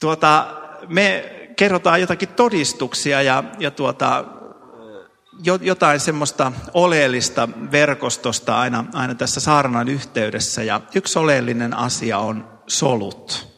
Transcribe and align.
Tuota, 0.00 0.46
me 0.88 1.30
kerrotaan 1.56 2.00
jotakin 2.00 2.28
todistuksia 2.28 3.22
ja, 3.22 3.44
ja 3.58 3.70
tuota, 3.70 4.24
jotain 5.60 6.00
semmoista 6.00 6.52
oleellista 6.74 7.48
verkostosta 7.72 8.60
aina, 8.60 8.84
aina 8.94 9.14
tässä 9.14 9.40
saarnan 9.40 9.88
yhteydessä. 9.88 10.62
Ja 10.62 10.80
yksi 10.94 11.18
oleellinen 11.18 11.74
asia 11.76 12.18
on 12.18 12.48
solut. 12.66 13.54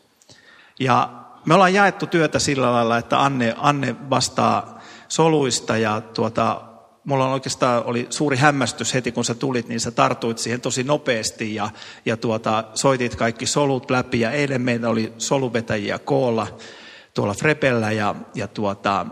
Ja 0.81 1.11
me 1.45 1.55
ollaan 1.55 1.75
jaettu 1.75 2.07
työtä 2.07 2.39
sillä 2.39 2.73
lailla, 2.73 2.99
että 2.99 3.23
Anne, 3.23 3.55
Anne 3.57 3.97
vastaa 4.11 4.81
soluista 5.09 5.77
ja 5.77 6.01
tuota, 6.01 6.63
mulla 7.07 7.27
on 7.27 7.33
oikeastaan 7.33 7.85
oli 7.85 8.07
suuri 8.11 8.37
hämmästys 8.37 8.95
heti, 8.95 9.13
kun 9.13 9.25
sä 9.25 9.35
tulit, 9.35 9.69
niin 9.69 9.81
sä 9.81 9.91
tartuit 9.91 10.39
siihen 10.39 10.61
tosi 10.61 10.85
nopeasti 10.85 11.55
ja, 11.55 11.71
ja 12.07 12.17
tuota, 12.17 12.65
soitit 12.75 13.17
kaikki 13.17 13.47
solut 13.47 13.91
läpi. 13.91 14.21
Ja 14.21 14.31
eilen 14.31 14.63
meillä 14.63 14.89
oli 14.89 15.13
soluvetäjiä 15.19 15.99
koolla 15.99 16.47
tuolla 17.15 17.35
Frepellä 17.35 17.93
ja, 17.93 18.15
ja 18.35 18.49
tuota, 18.49 19.07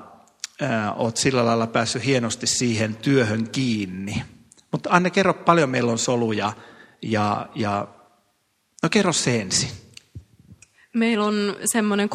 ää, 0.60 0.94
oot 0.94 1.16
sillä 1.16 1.44
lailla 1.44 1.66
päässyt 1.66 2.04
hienosti 2.04 2.46
siihen 2.46 2.96
työhön 2.96 3.50
kiinni. 3.50 4.22
Mutta 4.72 4.90
Anne, 4.92 5.10
kerro 5.10 5.34
paljon 5.34 5.70
meillä 5.70 5.92
on 5.92 5.98
soluja 5.98 6.52
ja, 7.02 7.48
ja 7.54 7.88
no 8.82 8.88
kerro 8.88 9.12
se 9.12 9.40
ensin. 9.40 9.70
Meillä 10.94 11.24
on 11.24 11.56
semmoinen 11.64 12.08
30-35 12.08 12.10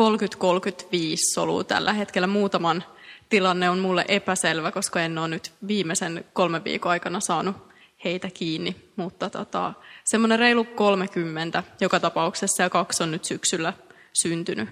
solua 1.34 1.64
tällä 1.64 1.94
hetkellä. 1.94 2.28
Muutaman 2.28 2.84
tilanne 3.30 3.70
on 3.70 3.80
mulle 3.80 4.06
epäselvä, 4.08 4.72
koska 4.72 5.02
en 5.02 5.18
ole 5.18 5.28
nyt 5.28 5.54
viimeisen 5.68 6.26
kolmen 6.34 6.64
viikon 6.64 6.92
aikana 6.92 7.20
saanut 7.20 7.56
heitä 8.04 8.30
kiinni. 8.34 8.76
Mutta 8.96 9.30
tota, 9.30 9.74
semmoinen 10.04 10.40
reilu 10.40 10.64
30 10.64 11.64
joka 11.80 12.00
tapauksessa 12.00 12.64
ja 12.64 12.70
kaksi 12.70 13.04
on 13.04 13.12
nyt 13.12 13.26
syksyllä 13.26 13.74
syntynyt. 14.14 14.70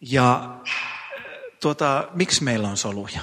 Ja 0.00 0.56
tuota, 1.60 2.08
miksi 2.14 2.44
meillä 2.44 2.68
on 2.68 2.76
soluja? 2.76 3.20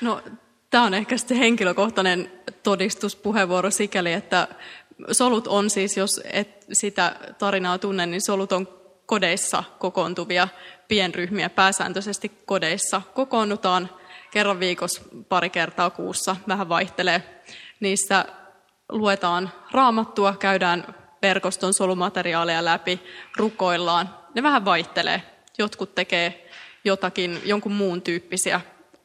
No, 0.00 0.22
tämä 0.70 0.84
on 0.84 0.94
ehkä 0.94 1.16
sitten 1.16 1.36
henkilökohtainen 1.36 2.32
todistuspuheenvuoro 2.62 3.70
sikäli, 3.70 4.12
että 4.12 4.48
solut 5.12 5.46
on 5.46 5.70
siis, 5.70 5.96
jos 5.96 6.20
et 6.32 6.66
sitä 6.72 7.16
tarinaa 7.38 7.78
tunne, 7.78 8.06
niin 8.06 8.22
solut 8.22 8.52
on 8.52 8.68
kodeissa 9.06 9.64
kokoontuvia 9.78 10.48
pienryhmiä. 10.90 11.50
Pääsääntöisesti 11.50 12.32
kodeissa 12.46 13.02
kokoonnutaan 13.14 13.90
kerran 14.30 14.60
viikossa, 14.60 15.02
pari 15.28 15.50
kertaa 15.50 15.90
kuussa, 15.90 16.36
vähän 16.48 16.68
vaihtelee. 16.68 17.42
Niissä 17.80 18.24
luetaan 18.88 19.50
raamattua, 19.70 20.36
käydään 20.38 20.94
verkoston 21.22 21.74
solumateriaaleja 21.74 22.64
läpi, 22.64 23.00
rukoillaan. 23.36 24.16
Ne 24.34 24.42
vähän 24.42 24.64
vaihtelee. 24.64 25.22
Jotkut 25.58 25.94
tekee 25.94 26.50
jotakin, 26.84 27.40
jonkun 27.44 27.72
muun 27.72 28.02
tyyppisiä 28.02 28.60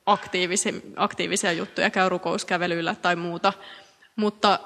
aktiivisia, 0.06 0.73
aktiivisia 0.95 1.52
juttuja, 1.52 1.89
käy 1.89 2.09
rukouskävelyillä 2.09 2.95
tai 2.95 3.16
muuta. 3.16 3.53
Mutta 4.16 4.59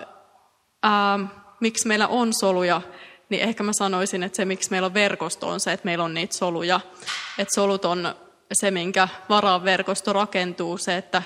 ää, 0.84 1.20
miksi 1.60 1.88
meillä 1.88 2.08
on 2.08 2.34
soluja, 2.34 2.82
niin 3.30 3.42
ehkä 3.42 3.64
mä 3.64 3.74
sanoisin, 3.74 4.24
että 4.24 4.36
se 4.36 4.46
miksi 4.46 4.72
meillä 4.72 4.86
on 4.86 4.94
verkosto 4.94 5.48
on 5.48 5.60
se, 5.60 5.74
että 5.74 5.86
meillä 5.86 6.04
on 6.04 6.14
niitä 6.14 6.38
soluja. 6.38 6.80
Että 7.38 7.56
solut 7.56 7.86
on 7.86 8.16
se, 8.54 8.72
minkä 8.72 9.08
varaan 9.30 9.64
verkosto 9.64 10.14
rakentuu, 10.14 10.78
se, 10.78 10.98
että 10.98 11.24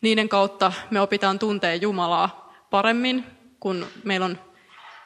niiden 0.00 0.28
kautta 0.28 0.72
me 0.90 1.00
opitaan 1.00 1.38
tuntea 1.38 1.74
Jumalaa 1.74 2.54
paremmin, 2.70 3.24
kun 3.60 3.86
meillä 4.04 4.26
on 4.26 4.38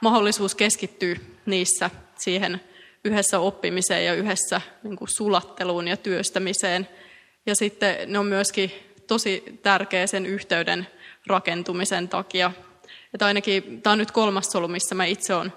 mahdollisuus 0.01 0.55
keskittyä 0.55 1.17
niissä 1.47 1.91
siihen 2.19 2.61
yhdessä 3.05 3.39
oppimiseen 3.39 4.05
ja 4.05 4.15
yhdessä 4.15 4.61
niin 4.83 4.97
kuin 4.97 5.09
sulatteluun 5.09 5.89
ja 5.89 5.97
työstämiseen. 5.97 6.89
Ja 7.47 7.55
sitten 7.55 8.13
ne 8.13 8.19
on 8.19 8.27
myöskin 8.27 8.73
tosi 9.07 9.45
tärkeä 9.63 10.07
sen 10.07 10.27
yhteyden 10.27 10.87
rakentumisen 11.27 12.09
takia. 12.09 12.53
Että 13.15 13.27
ainakin 13.27 13.83
tämä 13.83 13.93
on 13.93 13.99
nyt 13.99 14.11
kolmas 14.11 14.47
solu, 14.47 14.69
missä 14.69 14.95
mä 14.95 15.05
itse 15.05 15.35
olen 15.35 15.53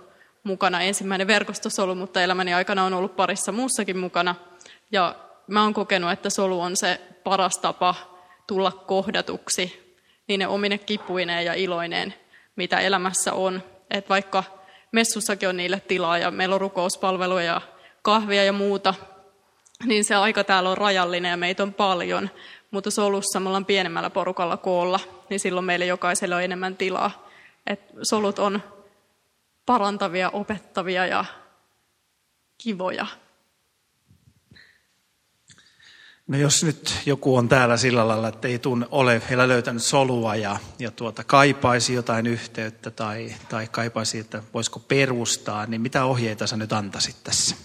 mukana. 0.49 0.81
Ensimmäinen 0.81 1.27
verkostosolu, 1.27 1.95
mutta 1.95 2.21
elämäni 2.21 2.53
aikana 2.53 2.83
on 2.83 2.93
ollut 2.93 3.15
parissa 3.15 3.51
muussakin 3.51 3.97
mukana. 3.97 4.35
Ja 4.91 5.15
mä 5.47 5.63
oon 5.63 5.73
kokenut, 5.73 6.11
että 6.11 6.29
solu 6.29 6.61
on 6.61 6.77
se 6.77 7.01
paras 7.23 7.57
tapa 7.57 7.95
tulla 8.47 8.71
kohdatuksi 8.71 9.95
niin 10.27 10.39
ne 10.39 10.47
omine 10.47 10.77
kipuineen 10.77 11.45
ja 11.45 11.53
iloineen, 11.53 12.13
mitä 12.55 12.79
elämässä 12.79 13.33
on. 13.33 13.63
Että 13.91 14.09
vaikka 14.09 14.43
messussakin 14.91 15.49
on 15.49 15.57
niille 15.57 15.81
tilaa 15.87 16.17
ja 16.17 16.31
meillä 16.31 16.55
on 16.55 16.61
rukouspalveluja 16.61 17.43
ja 17.43 17.61
kahvia 18.01 18.43
ja 18.43 18.53
muuta, 18.53 18.93
niin 19.85 20.05
se 20.05 20.15
aika 20.15 20.43
täällä 20.43 20.69
on 20.69 20.77
rajallinen 20.77 21.29
ja 21.29 21.37
meitä 21.37 21.63
on 21.63 21.73
paljon. 21.73 22.29
Mutta 22.71 22.91
solussa 22.91 23.39
me 23.39 23.47
ollaan 23.49 23.65
pienemmällä 23.65 24.09
porukalla 24.09 24.57
koolla, 24.57 24.99
niin 25.29 25.39
silloin 25.39 25.65
meille 25.65 25.85
jokaiselle 25.85 26.35
on 26.35 26.43
enemmän 26.43 26.75
tilaa. 26.75 27.27
Et 27.67 27.81
solut 28.01 28.39
on 28.39 28.63
parantavia, 29.69 30.29
opettavia 30.29 31.05
ja 31.05 31.25
kivoja. 32.57 33.05
No 36.27 36.37
jos 36.37 36.63
nyt 36.63 36.93
joku 37.05 37.35
on 37.35 37.49
täällä 37.49 37.77
sillä 37.77 38.07
lailla, 38.07 38.27
että 38.27 38.47
ei 38.47 38.59
tunne, 38.59 38.87
ole 38.91 39.21
vielä 39.29 39.47
löytänyt 39.47 39.83
solua 39.83 40.35
ja, 40.35 40.57
ja 40.79 40.91
tuota, 40.91 41.23
kaipaisi 41.23 41.93
jotain 41.93 42.27
yhteyttä 42.27 42.91
tai, 42.91 43.35
tai 43.49 43.67
kaipaisi, 43.67 44.19
että 44.19 44.43
voisiko 44.53 44.79
perustaa, 44.79 45.65
niin 45.65 45.81
mitä 45.81 46.05
ohjeita 46.05 46.47
sä 46.47 46.57
nyt 46.57 46.73
antaisit 46.73 47.23
tässä? 47.23 47.55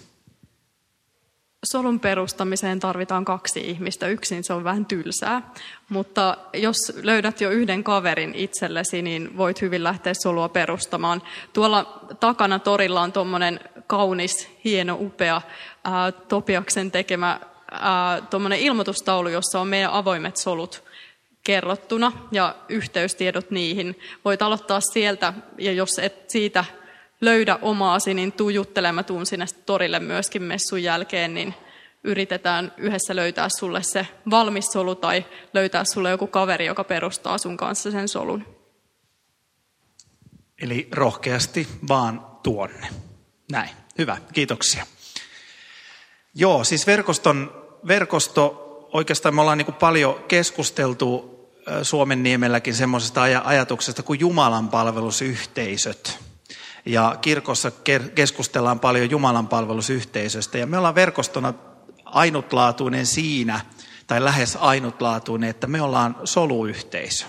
Solun 1.64 2.00
perustamiseen 2.00 2.80
tarvitaan 2.80 3.25
kaksi 3.25 3.60
ihmistä. 3.60 4.08
Yksin 4.08 4.44
se 4.44 4.52
on 4.52 4.64
vähän 4.64 4.86
tylsää, 4.86 5.52
mutta 5.88 6.36
jos 6.52 6.76
löydät 7.02 7.41
jo 7.41 7.50
yhden 7.50 7.84
kaverin 7.84 8.34
itsellesi, 8.34 9.02
niin 9.02 9.36
voit 9.36 9.60
hyvin 9.60 9.84
lähteä 9.84 10.14
solua 10.22 10.48
perustamaan. 10.48 11.22
Tuolla 11.52 12.00
takana 12.20 12.58
torilla 12.58 13.00
on 13.00 13.12
tuommoinen 13.12 13.60
kaunis, 13.86 14.48
hieno, 14.64 14.97
upea 15.00 15.42
ää, 15.84 16.12
Topiaksen 16.12 16.91
tekemä 16.91 17.41
tuommoinen 18.31 18.58
ilmoitustaulu, 18.58 19.28
jossa 19.28 19.60
on 19.60 19.69
meidän 19.69 19.91
avoimet 19.91 20.36
solut 20.36 20.84
kerrottuna 21.44 22.12
ja 22.32 22.54
yhteystiedot 22.69 23.50
niihin. 23.50 23.98
Voit 24.25 24.42
aloittaa 24.42 24.81
sieltä 24.81 25.32
ja 25.58 25.72
jos 25.72 25.98
et 25.98 26.31
siitä 26.31 26.64
löydä 27.25 27.59
omaasi, 27.62 28.15
niin 28.15 28.33
tuu 28.33 28.51
juttelemaan. 28.51 28.95
Mä 28.95 29.03
tuun 29.03 29.27
sinne 29.27 29.47
torille 29.67 30.01
myöskin 30.01 30.43
messun 30.43 30.83
jälkeen, 30.83 31.35
niin 31.35 31.55
yritetään 32.05 32.73
yhdessä 32.77 33.17
löytää 33.17 33.49
sulle 33.59 33.83
se 33.83 34.09
valmis 34.31 34.67
solu 34.67 34.95
tai 34.95 35.25
löytää 35.55 35.85
sulle 35.85 36.11
joku 36.11 36.27
kaveri, 36.27 36.67
joka 36.67 36.85
perustaa 36.85 37.39
sun 37.39 37.57
kanssa 37.57 37.91
sen 37.91 38.09
solun. 38.09 38.47
Eli 40.62 40.89
rohkeasti 40.93 41.69
vaan 41.89 42.27
tuonne. 42.43 42.89
Näin. 43.53 43.71
Hyvä. 43.99 44.17
Kiitoksia. 44.33 44.87
Joo, 46.35 46.65
siis 46.65 46.87
verkoston 46.87 47.65
verkosto, 47.87 48.61
oikeastaan 48.93 49.35
me 49.35 49.41
ollaan 49.41 49.59
niin 49.59 49.67
kuin 49.67 49.75
paljon 49.75 50.25
keskusteltu 50.29 51.35
Suomen 51.83 52.23
niemelläkin 52.23 52.75
semmoisesta 52.75 53.23
ajatuksesta 53.45 54.03
kuin 54.03 54.21
Jumalan 54.21 54.69
palvelusyhteisöt. 54.69 56.24
Ja 56.87 57.17
kirkossa 57.21 57.71
keskustellaan 58.15 58.81
paljon 58.81 59.11
Jumalan 59.11 59.49
palvelusyhteisöstä. 59.49 60.59
Ja 60.59 60.67
me 60.67 60.78
ollaan 60.78 60.95
verkostona 60.95 61.55
ainutlaatuinen 62.05 63.06
siinä, 63.06 63.61
tai 64.06 64.25
lähes 64.25 64.59
ainutlaatuinen, 64.61 65.50
että 65.50 65.67
me 65.67 65.83
ollaan 65.83 66.17
soluyhteisö. 66.25 67.25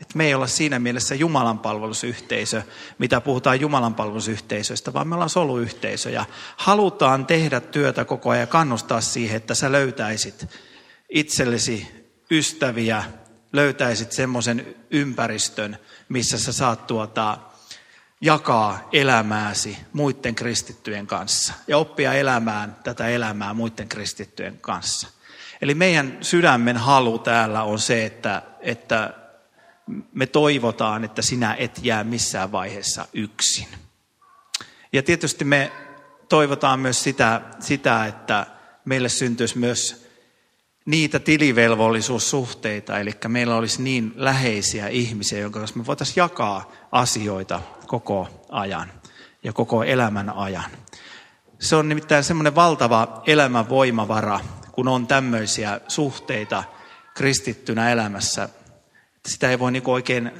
Että 0.00 0.16
me 0.16 0.26
ei 0.26 0.34
olla 0.34 0.46
siinä 0.46 0.78
mielessä 0.78 1.14
Jumalan 1.14 1.58
palvelusyhteisö, 1.58 2.62
mitä 2.98 3.20
puhutaan 3.20 3.60
Jumalan 3.60 3.94
palvelusyhteisöstä, 3.94 4.92
vaan 4.92 5.08
me 5.08 5.14
ollaan 5.14 5.30
soluyhteisö 5.30 6.10
ja 6.10 6.24
halutaan 6.56 7.26
tehdä 7.26 7.60
työtä 7.60 8.04
koko 8.04 8.30
ajan 8.30 8.40
ja 8.40 8.46
kannustaa 8.46 9.00
siihen, 9.00 9.36
että 9.36 9.54
sä 9.54 9.72
löytäisit 9.72 10.46
itsellesi 11.08 12.06
ystäviä, 12.30 13.04
löytäisit 13.52 14.12
semmoisen 14.12 14.74
ympäristön, 14.90 15.78
missä 16.08 16.38
sä 16.38 16.52
saat 16.52 16.86
tuota, 16.86 17.38
jakaa 18.20 18.88
elämääsi 18.92 19.78
muiden 19.92 20.34
kristittyjen 20.34 21.06
kanssa 21.06 21.54
ja 21.68 21.78
oppia 21.78 22.12
elämään 22.12 22.76
tätä 22.84 23.08
elämää 23.08 23.54
muiden 23.54 23.88
kristittyjen 23.88 24.58
kanssa. 24.60 25.08
Eli 25.62 25.74
meidän 25.74 26.18
sydämen 26.20 26.76
halu 26.76 27.18
täällä 27.18 27.62
on 27.62 27.78
se, 27.78 28.06
että, 28.06 28.42
että 28.60 29.14
me 30.12 30.26
toivotaan, 30.26 31.04
että 31.04 31.22
sinä 31.22 31.54
et 31.54 31.80
jää 31.82 32.04
missään 32.04 32.52
vaiheessa 32.52 33.08
yksin. 33.12 33.68
Ja 34.92 35.02
tietysti 35.02 35.44
me 35.44 35.72
toivotaan 36.28 36.80
myös 36.80 37.02
sitä, 37.02 37.40
sitä 37.60 38.06
että 38.06 38.46
meille 38.84 39.08
syntyisi 39.08 39.58
myös 39.58 40.05
niitä 40.86 41.18
tilivelvollisuussuhteita, 41.18 42.98
eli 42.98 43.10
meillä 43.28 43.56
olisi 43.56 43.82
niin 43.82 44.12
läheisiä 44.16 44.88
ihmisiä, 44.88 45.38
jonka 45.38 45.58
kanssa 45.58 45.78
me 45.78 45.86
voitaisiin 45.86 46.16
jakaa 46.16 46.72
asioita 46.92 47.60
koko 47.86 48.44
ajan 48.48 48.92
ja 49.42 49.52
koko 49.52 49.82
elämän 49.82 50.30
ajan. 50.30 50.70
Se 51.58 51.76
on 51.76 51.88
nimittäin 51.88 52.24
semmoinen 52.24 52.54
valtava 52.54 53.22
elämän 53.26 53.68
voimavara, 53.68 54.40
kun 54.72 54.88
on 54.88 55.06
tämmöisiä 55.06 55.80
suhteita 55.88 56.64
kristittynä 57.14 57.92
elämässä. 57.92 58.48
Sitä 59.26 59.50
ei 59.50 59.58
voi 59.58 59.72
niin 59.72 59.82
oikein 59.86 60.30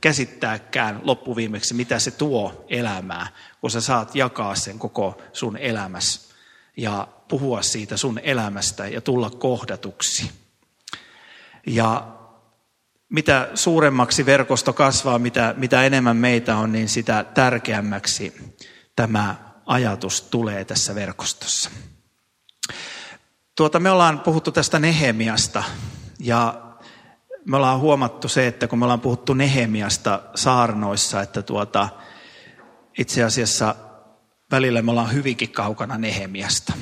käsittääkään 0.00 1.00
loppuviimeksi, 1.02 1.74
mitä 1.74 1.98
se 1.98 2.10
tuo 2.10 2.64
elämää, 2.68 3.26
kun 3.60 3.70
sä 3.70 3.80
saat 3.80 4.14
jakaa 4.14 4.54
sen 4.54 4.78
koko 4.78 5.22
sun 5.32 5.56
elämässä 5.56 6.34
ja 6.76 7.08
puhua 7.28 7.62
siitä 7.62 7.96
sun 7.96 8.20
elämästä 8.22 8.88
ja 8.88 9.00
tulla 9.00 9.30
kohdatuksi. 9.30 10.30
Ja 11.66 12.16
mitä 13.08 13.48
suuremmaksi 13.54 14.26
verkosto 14.26 14.72
kasvaa, 14.72 15.18
mitä, 15.18 15.54
mitä 15.56 15.84
enemmän 15.84 16.16
meitä 16.16 16.56
on, 16.56 16.72
niin 16.72 16.88
sitä 16.88 17.24
tärkeämmäksi 17.24 18.54
tämä 18.96 19.34
ajatus 19.66 20.22
tulee 20.22 20.64
tässä 20.64 20.94
verkostossa. 20.94 21.70
Tuota, 23.56 23.80
me 23.80 23.90
ollaan 23.90 24.20
puhuttu 24.20 24.52
tästä 24.52 24.78
Nehemiasta 24.78 25.64
ja 26.20 26.62
me 27.44 27.56
ollaan 27.56 27.80
huomattu 27.80 28.28
se, 28.28 28.46
että 28.46 28.68
kun 28.68 28.78
me 28.78 28.84
ollaan 28.84 29.00
puhuttu 29.00 29.34
Nehemiasta 29.34 30.22
saarnoissa, 30.34 31.22
että 31.22 31.42
tuota, 31.42 31.88
itse 32.98 33.24
asiassa 33.24 33.74
välillä 34.50 34.82
me 34.82 34.90
ollaan 34.90 35.12
hyvinkin 35.12 35.52
kaukana 35.52 35.98
Nehemiasta. 35.98 36.72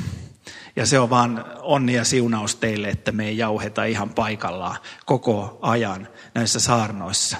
Ja 0.76 0.86
se 0.86 0.98
on 0.98 1.10
vaan 1.10 1.44
onni 1.60 1.94
ja 1.94 2.04
siunaus 2.04 2.56
teille, 2.56 2.88
että 2.88 3.12
me 3.12 3.28
ei 3.28 3.38
jauheta 3.38 3.84
ihan 3.84 4.10
paikallaan 4.10 4.76
koko 5.06 5.58
ajan 5.62 6.08
näissä 6.34 6.60
saarnoissa. 6.60 7.36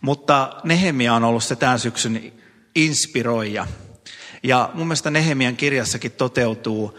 Mutta 0.00 0.56
Nehemia 0.64 1.14
on 1.14 1.24
ollut 1.24 1.44
se 1.44 1.56
tämän 1.56 1.78
syksyn 1.78 2.32
inspiroija. 2.74 3.66
Ja 4.42 4.70
mun 4.74 4.86
mielestä 4.86 5.10
Nehemian 5.10 5.56
kirjassakin 5.56 6.12
toteutuu 6.12 6.98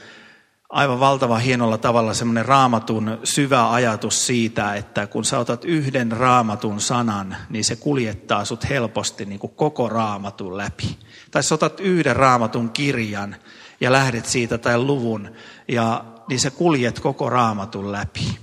aivan 0.69 1.00
valtavan 1.00 1.42
hienolla 1.42 1.78
tavalla 1.78 2.13
semmoinen 2.13 2.45
raamatun 2.45 3.19
syvä 3.24 3.71
ajatus 3.71 4.28
siitä, 4.28 4.75
että 4.75 5.07
kun 5.07 5.25
sä 5.25 5.39
otat 5.39 5.66
yhden 5.66 6.12
raamatun 6.12 6.81
sanan, 6.81 7.38
niin 7.50 7.63
se 7.63 7.75
kuljettaa 7.75 8.45
sut 8.45 8.69
helposti 8.69 9.25
niin 9.25 9.39
kuin 9.39 9.56
koko 9.56 9.89
raamatun 9.89 10.57
läpi. 10.57 10.98
Tai 11.31 11.44
sä 11.44 11.56
otat 11.56 11.80
yhden 11.80 12.16
raamatun 12.16 12.69
kirjan 12.69 13.36
ja 13.81 13.92
lähdet 13.92 14.25
siitä 14.25 14.57
tai 14.57 14.77
luvun, 14.80 15.36
ja, 15.68 16.06
niin 16.30 16.39
se 16.39 16.50
kuljet 16.50 17.00
koko 17.00 17.30
raamatun 17.30 17.92
läpi. 17.92 18.39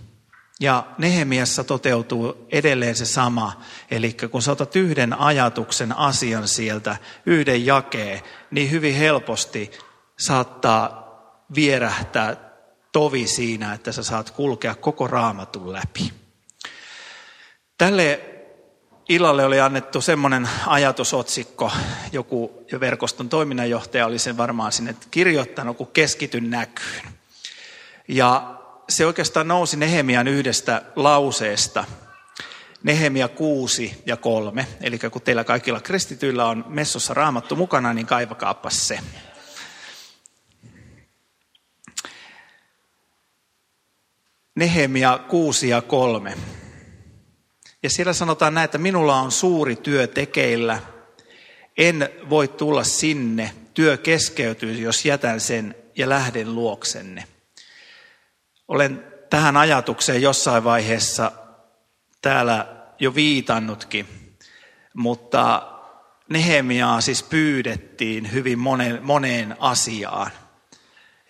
Ja 0.61 0.87
Nehemiassa 0.99 1.65
toteutuu 1.65 2.47
edelleen 2.51 2.97
se 2.97 3.05
sama, 3.05 3.63
eli 3.91 4.17
kun 4.31 4.43
sä 4.43 4.53
otat 4.53 4.77
yhden 4.77 5.21
ajatuksen 5.21 5.99
asian 5.99 6.49
sieltä, 6.49 6.97
yhden 7.27 7.67
jakeen, 7.67 8.21
niin 8.51 8.71
hyvin 8.71 8.95
helposti 8.95 9.71
saattaa 10.19 11.03
vierähtää 11.55 12.37
tovi 12.93 13.27
siinä, 13.27 13.73
että 13.73 13.93
sä 13.93 14.03
saat 14.03 14.31
kulkea 14.31 14.75
koko 14.75 15.07
raamatun 15.07 15.73
läpi. 15.73 16.13
Tälle 17.79 18.32
illalle 19.09 19.45
oli 19.45 19.61
annettu 19.61 20.01
semmoinen 20.01 20.49
ajatusotsikko, 20.67 21.73
joku 22.13 22.65
jo 22.73 22.81
verkoston 22.81 23.29
toiminnanjohtaja 23.29 24.07
oli 24.07 24.19
sen 24.19 24.37
varmaan 24.37 24.73
sinne 24.73 24.97
kirjoittanut, 25.11 25.77
kun 25.77 25.87
keskityn 25.93 26.51
näkyyn. 26.51 27.05
Ja 28.09 28.55
se 28.89 29.07
oikeastaan 29.07 29.49
nousi 29.49 29.77
Nehemian 29.77 30.29
yhdestä 30.29 30.83
lauseesta, 30.97 31.85
Nehemia 32.83 33.29
6 33.29 34.03
ja 34.07 34.17
3. 34.17 34.67
Eli 34.81 34.99
kun 34.99 35.23
teillä 35.23 35.45
kaikilla 35.45 35.81
kristityillä 35.81 36.45
on 36.47 36.65
messossa 36.69 37.15
raamattu 37.15 37.57
mukana, 37.57 37.95
niin 37.95 38.07
kaivakaappa 38.07 38.71
se. 38.71 38.99
Nehemia 44.55 45.19
6 45.29 45.69
ja 45.69 45.83
3. 45.83 46.35
Ja 47.83 47.91
siellä 47.91 48.13
sanotaan 48.13 48.55
näin, 48.55 48.65
että 48.65 48.79
minulla 48.79 49.21
on 49.21 49.33
suuri 49.33 49.77
työ 49.77 50.07
tekeillä. 50.07 50.79
En 51.79 52.09
voi 52.31 52.49
tulla 52.49 52.85
sinne. 52.85 53.53
Työ 53.75 53.97
keskeytyy, 53.97 54.73
jos 54.73 55.05
jätän 55.05 55.41
sen 55.41 55.75
ja 55.97 56.09
lähden 56.09 56.55
luoksenne. 56.55 57.25
Olen 58.69 59.05
tähän 59.31 59.57
ajatukseen 59.57 60.23
jossain 60.23 60.65
vaiheessa 60.65 61.33
täällä 62.23 62.67
jo 62.99 63.15
viitannutkin, 63.15 64.07
mutta 64.95 65.69
Nehemiaa 66.29 67.01
siis 67.01 67.23
pyydettiin 67.23 68.33
hyvin 68.33 68.59
moneen, 68.59 69.03
moneen 69.03 69.57
asiaan. 69.59 70.31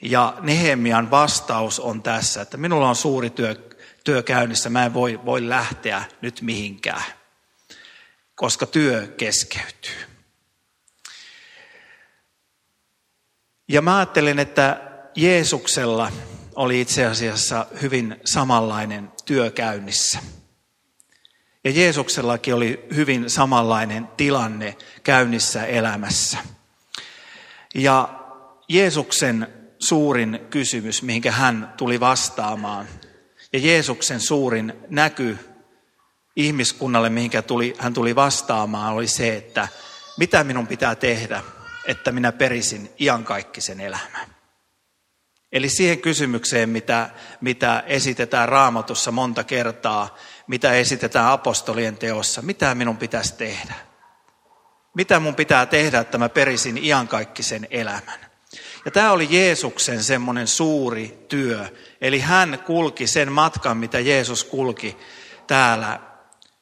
Ja 0.02 0.34
Nehemian 0.40 1.10
vastaus 1.10 1.80
on 1.80 2.02
tässä, 2.02 2.42
että 2.42 2.56
minulla 2.56 2.88
on 2.88 2.96
suuri 2.96 3.30
työ, 3.30 3.54
työ 4.04 4.22
käynnissä, 4.22 4.70
mä 4.70 4.84
en 4.84 4.94
voi, 4.94 5.20
voi 5.24 5.48
lähteä 5.48 6.04
nyt 6.20 6.40
mihinkään, 6.40 7.04
koska 8.34 8.66
työ 8.66 9.06
keskeytyy. 9.16 10.12
Ja 13.68 13.82
mä 13.82 13.96
ajattelen, 13.96 14.38
että 14.38 14.80
Jeesuksella 15.16 16.12
oli 16.54 16.80
itse 16.80 17.06
asiassa 17.06 17.66
hyvin 17.82 18.16
samanlainen 18.24 19.12
työ 19.24 19.50
käynnissä. 19.50 20.18
Ja 21.64 21.70
Jeesuksellakin 21.70 22.54
oli 22.54 22.86
hyvin 22.94 23.30
samanlainen 23.30 24.08
tilanne 24.16 24.76
käynnissä 25.02 25.66
elämässä. 25.66 26.38
Ja 27.74 28.08
Jeesuksen 28.68 29.48
suurin 29.78 30.40
kysymys, 30.50 31.02
mihinkä 31.02 31.32
hän 31.32 31.74
tuli 31.76 32.00
vastaamaan, 32.00 32.88
ja 33.52 33.58
Jeesuksen 33.58 34.20
suurin 34.20 34.72
näky 34.88 35.38
ihmiskunnalle, 36.36 37.10
mihinkä 37.10 37.42
tuli, 37.42 37.74
hän 37.78 37.94
tuli 37.94 38.16
vastaamaan, 38.16 38.94
oli 38.94 39.06
se, 39.08 39.36
että 39.36 39.68
mitä 40.18 40.44
minun 40.44 40.66
pitää 40.66 40.94
tehdä, 40.94 41.42
että 41.84 42.12
minä 42.12 42.32
perisin 42.32 42.92
iankaikkisen 42.98 43.80
elämän. 43.80 44.32
Eli 45.52 45.68
siihen 45.68 46.00
kysymykseen, 46.00 46.68
mitä, 46.68 47.10
mitä 47.40 47.84
esitetään 47.86 48.48
raamatussa 48.48 49.10
monta 49.10 49.44
kertaa, 49.44 50.16
mitä 50.46 50.72
esitetään 50.72 51.26
apostolien 51.26 51.96
teossa, 51.96 52.42
mitä 52.42 52.74
minun 52.74 52.96
pitäisi 52.96 53.34
tehdä? 53.34 53.74
Mitä 54.94 55.20
mun 55.20 55.34
pitää 55.34 55.66
tehdä, 55.66 56.00
että 56.00 56.18
mä 56.18 56.28
perisin 56.28 56.78
iankaikkisen 56.84 57.66
elämän? 57.70 58.20
Ja 58.84 58.90
tämä 58.90 59.12
oli 59.12 59.28
Jeesuksen 59.30 60.02
semmoinen 60.02 60.46
suuri 60.46 61.24
työ. 61.28 61.68
Eli 62.02 62.20
hän 62.20 62.58
kulki 62.66 63.06
sen 63.06 63.32
matkan, 63.32 63.76
mitä 63.76 64.00
Jeesus 64.00 64.44
kulki 64.44 64.96
täällä, 65.46 66.00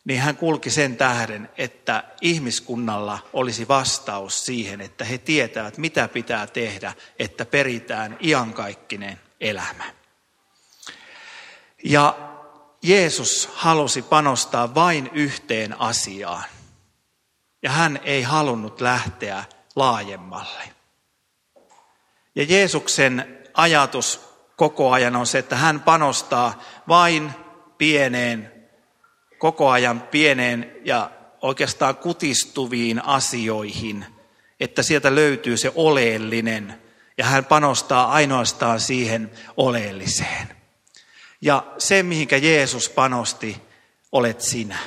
niin 0.05 0.21
hän 0.21 0.37
kulki 0.37 0.71
sen 0.71 0.97
tähden, 0.97 1.51
että 1.59 2.05
ihmiskunnalla 2.21 3.19
olisi 3.33 3.69
vastaus 3.69 4.47
siihen, 4.47 4.81
että 4.81 5.05
he 5.05 5.19
tietävät, 5.19 5.79
mitä 5.79 6.09
pitää 6.09 6.47
tehdä, 6.47 6.93
että 7.19 7.45
peritään 7.45 8.17
iankaikkinen 8.21 9.21
elämä. 9.41 9.85
Ja 11.85 12.19
Jeesus 12.83 13.49
halusi 13.55 14.03
panostaa 14.03 14.75
vain 14.75 15.11
yhteen 15.13 15.81
asiaan. 15.81 16.45
Ja 17.63 17.71
hän 17.71 18.01
ei 18.05 18.23
halunnut 18.23 18.81
lähteä 18.81 19.45
laajemmalle. 19.77 20.63
Ja 22.35 22.45
Jeesuksen 22.49 23.39
ajatus 23.55 24.30
koko 24.61 24.91
ajan 24.91 25.17
on 25.17 25.27
se, 25.27 25.39
että 25.39 25.57
hän 25.57 25.81
panostaa 25.81 26.63
vain 26.89 27.31
pieneen, 27.79 28.53
koko 29.39 29.71
ajan 29.71 30.01
pieneen 30.01 30.73
ja 30.85 31.11
oikeastaan 31.43 31.97
kutistuviin 31.97 33.05
asioihin, 33.05 34.05
että 34.61 34.83
sieltä 34.83 35.15
löytyy 35.15 35.57
se 35.57 35.73
oleellinen 35.75 36.83
ja 37.19 37.25
hän 37.25 37.45
panostaa 37.45 38.11
ainoastaan 38.11 38.81
siihen 38.81 39.31
oleelliseen. 39.57 40.49
Ja 41.41 41.67
se, 41.79 42.03
mihinkä 42.03 42.37
Jeesus 42.37 42.89
panosti, 42.89 43.57
olet 44.13 44.41
sinä. 44.41 44.79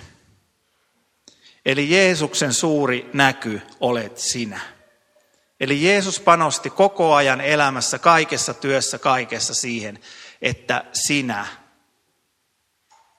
Eli 1.66 1.92
Jeesuksen 1.92 2.54
suuri 2.54 3.10
näky 3.14 3.62
olet 3.80 4.18
sinä. 4.18 4.73
Eli 5.64 5.84
Jeesus 5.84 6.20
panosti 6.20 6.70
koko 6.70 7.14
ajan 7.14 7.42
elämässä, 7.42 8.00
kaikessa 8.00 8.54
työssä, 8.54 9.00
kaikessa 9.00 9.54
siihen, 9.54 10.00
että 10.42 10.86
sinä 10.94 11.48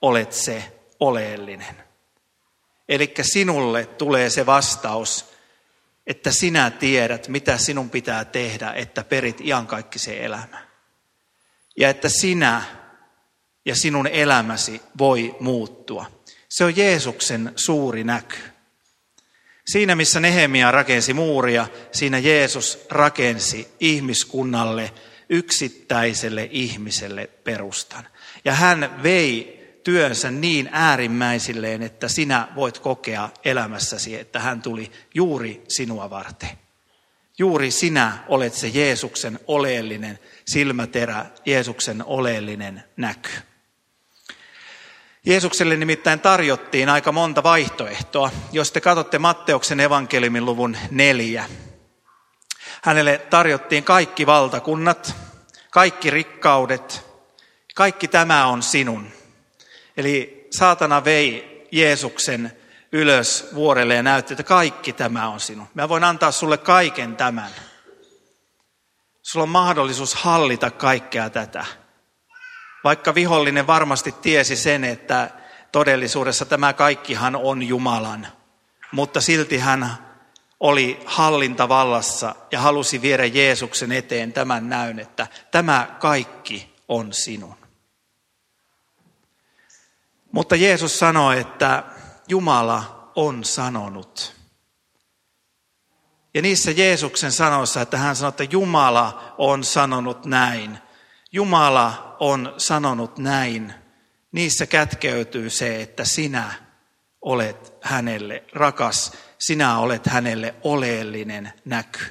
olet 0.02 0.32
se 0.32 0.72
oleellinen. 1.00 1.84
Eli 2.88 3.14
sinulle 3.22 3.86
tulee 3.86 4.30
se 4.30 4.46
vastaus, 4.46 5.34
että 6.06 6.30
sinä 6.30 6.70
tiedät, 6.70 7.28
mitä 7.28 7.58
sinun 7.58 7.90
pitää 7.90 8.24
tehdä, 8.24 8.72
että 8.72 9.04
perit 9.04 9.40
iankaikkisen 9.40 10.18
elämä. 10.18 10.68
Ja 11.76 11.88
että 11.88 12.08
sinä 12.08 12.62
ja 13.64 13.76
sinun 13.76 14.06
elämäsi 14.06 14.82
voi 14.98 15.36
muuttua. 15.40 16.06
Se 16.48 16.64
on 16.64 16.76
Jeesuksen 16.76 17.52
suuri 17.56 18.04
näky. 18.04 18.53
Siinä 19.66 19.94
missä 19.94 20.20
Nehemia 20.20 20.70
rakensi 20.70 21.14
muuria, 21.14 21.66
siinä 21.92 22.18
Jeesus 22.18 22.86
rakensi 22.90 23.68
ihmiskunnalle, 23.80 24.92
yksittäiselle 25.28 26.48
ihmiselle 26.52 27.26
perustan. 27.26 28.06
Ja 28.44 28.52
hän 28.52 29.02
vei 29.02 29.64
työnsä 29.84 30.30
niin 30.30 30.68
äärimmäisilleen, 30.72 31.82
että 31.82 32.08
sinä 32.08 32.48
voit 32.54 32.78
kokea 32.78 33.28
elämässäsi, 33.44 34.14
että 34.14 34.40
hän 34.40 34.62
tuli 34.62 34.92
juuri 35.14 35.64
sinua 35.68 36.10
varten. 36.10 36.48
Juuri 37.38 37.70
sinä 37.70 38.18
olet 38.28 38.54
se 38.54 38.68
Jeesuksen 38.68 39.40
oleellinen 39.46 40.18
silmäterä, 40.44 41.26
Jeesuksen 41.44 42.04
oleellinen 42.04 42.84
näky. 42.96 43.30
Jeesukselle 45.26 45.76
nimittäin 45.76 46.20
tarjottiin 46.20 46.88
aika 46.88 47.12
monta 47.12 47.42
vaihtoehtoa. 47.42 48.30
Jos 48.52 48.72
te 48.72 48.80
katsotte 48.80 49.18
Matteuksen 49.18 49.80
evankeliumin 49.80 50.44
luvun 50.44 50.76
neljä, 50.90 51.44
hänelle 52.82 53.18
tarjottiin 53.30 53.84
kaikki 53.84 54.26
valtakunnat, 54.26 55.14
kaikki 55.70 56.10
rikkaudet, 56.10 57.06
kaikki 57.74 58.08
tämä 58.08 58.46
on 58.46 58.62
sinun. 58.62 59.08
Eli 59.96 60.46
saatana 60.50 61.04
vei 61.04 61.66
Jeesuksen 61.72 62.52
ylös 62.92 63.48
vuorelle 63.54 63.94
ja 63.94 64.02
näytti, 64.02 64.32
että 64.32 64.42
kaikki 64.42 64.92
tämä 64.92 65.28
on 65.28 65.40
sinun. 65.40 65.66
Mä 65.74 65.88
voin 65.88 66.04
antaa 66.04 66.32
sulle 66.32 66.58
kaiken 66.58 67.16
tämän. 67.16 67.50
Sulla 69.22 69.42
on 69.42 69.48
mahdollisuus 69.48 70.14
hallita 70.14 70.70
kaikkea 70.70 71.30
tätä. 71.30 71.64
Vaikka 72.84 73.14
vihollinen 73.14 73.66
varmasti 73.66 74.12
tiesi 74.12 74.56
sen, 74.56 74.84
että 74.84 75.30
todellisuudessa 75.72 76.44
tämä 76.44 76.72
kaikkihan 76.72 77.36
on 77.36 77.62
Jumalan, 77.62 78.26
mutta 78.92 79.20
silti 79.20 79.58
hän 79.58 79.98
oli 80.60 81.00
hallintavallassa 81.06 82.34
ja 82.50 82.60
halusi 82.60 83.02
viedä 83.02 83.24
Jeesuksen 83.24 83.92
eteen 83.92 84.32
tämän 84.32 84.68
näyn, 84.68 84.98
että 84.98 85.26
tämä 85.50 85.96
kaikki 86.00 86.74
on 86.88 87.12
sinun. 87.12 87.56
Mutta 90.32 90.56
Jeesus 90.56 90.98
sanoi, 90.98 91.40
että 91.40 91.82
Jumala 92.28 93.10
on 93.16 93.44
sanonut. 93.44 94.34
Ja 96.34 96.42
niissä 96.42 96.70
Jeesuksen 96.70 97.32
sanoissa, 97.32 97.80
että 97.80 97.98
hän 97.98 98.16
sanoi, 98.16 98.28
että 98.28 98.44
Jumala 98.44 99.34
on 99.38 99.64
sanonut 99.64 100.24
näin. 100.24 100.78
Jumala 101.32 102.03
on 102.20 102.54
sanonut 102.56 103.18
näin. 103.18 103.74
Niissä 104.32 104.66
kätkeytyy 104.66 105.50
se, 105.50 105.82
että 105.82 106.04
sinä 106.04 106.52
olet 107.22 107.72
hänelle 107.80 108.44
rakas, 108.52 109.12
sinä 109.38 109.78
olet 109.78 110.06
hänelle 110.06 110.54
oleellinen 110.62 111.52
näky. 111.64 112.04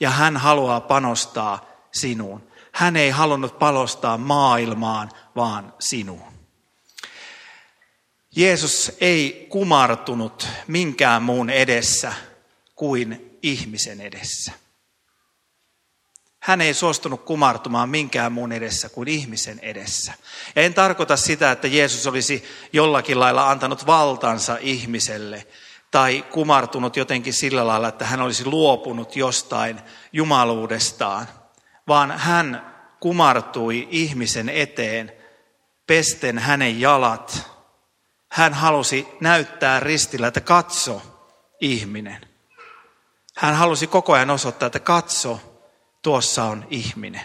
Ja 0.00 0.10
hän 0.10 0.36
haluaa 0.36 0.80
panostaa 0.80 1.66
sinuun. 1.92 2.48
Hän 2.72 2.96
ei 2.96 3.10
halunnut 3.10 3.58
panostaa 3.58 4.18
maailmaan, 4.18 5.10
vaan 5.36 5.74
sinuun. 5.78 6.32
Jeesus 8.36 8.92
ei 9.00 9.46
kumartunut 9.50 10.48
minkään 10.66 11.22
muun 11.22 11.50
edessä 11.50 12.12
kuin 12.74 13.38
ihmisen 13.42 14.00
edessä. 14.00 14.52
Hän 16.48 16.60
ei 16.60 16.74
suostunut 16.74 17.24
kumartumaan 17.24 17.88
minkään 17.88 18.32
muun 18.32 18.52
edessä 18.52 18.88
kuin 18.88 19.08
ihmisen 19.08 19.58
edessä. 19.60 20.12
Ja 20.56 20.62
en 20.62 20.74
tarkoita 20.74 21.16
sitä, 21.16 21.50
että 21.50 21.68
Jeesus 21.68 22.06
olisi 22.06 22.44
jollakin 22.72 23.20
lailla 23.20 23.50
antanut 23.50 23.86
valtansa 23.86 24.56
ihmiselle 24.60 25.46
tai 25.90 26.24
kumartunut 26.30 26.96
jotenkin 26.96 27.32
sillä 27.32 27.66
lailla, 27.66 27.88
että 27.88 28.04
hän 28.06 28.20
olisi 28.20 28.44
luopunut 28.44 29.16
jostain 29.16 29.80
jumaluudestaan, 30.12 31.28
vaan 31.88 32.18
hän 32.18 32.74
kumartui 33.00 33.88
ihmisen 33.90 34.48
eteen, 34.48 35.12
pesten 35.86 36.38
hänen 36.38 36.80
jalat. 36.80 37.50
Hän 38.28 38.54
halusi 38.54 39.08
näyttää 39.20 39.80
ristillä, 39.80 40.26
että 40.26 40.40
katso 40.40 41.02
ihminen. 41.60 42.26
Hän 43.36 43.54
halusi 43.54 43.86
koko 43.86 44.12
ajan 44.12 44.30
osoittaa, 44.30 44.66
että 44.66 44.80
katso, 44.80 45.47
tuossa 46.08 46.44
on 46.44 46.66
ihminen. 46.70 47.20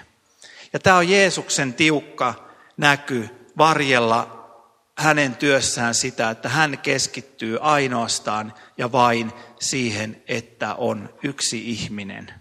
Ja 0.74 0.80
tämä 0.80 0.98
on 0.98 1.10
Jeesuksen 1.10 1.74
tiukka 1.74 2.50
näky 2.78 3.30
varjella 3.58 4.50
hänen 4.98 5.36
työssään 5.36 5.96
sitä, 5.96 6.30
että 6.30 6.50
hän 6.50 6.78
keskittyy 6.78 7.58
ainoastaan 7.62 8.54
ja 8.78 8.92
vain 8.92 9.32
siihen, 9.60 10.24
että 10.28 10.76
on 10.76 11.14
yksi 11.24 11.70
ihminen. 11.70 12.34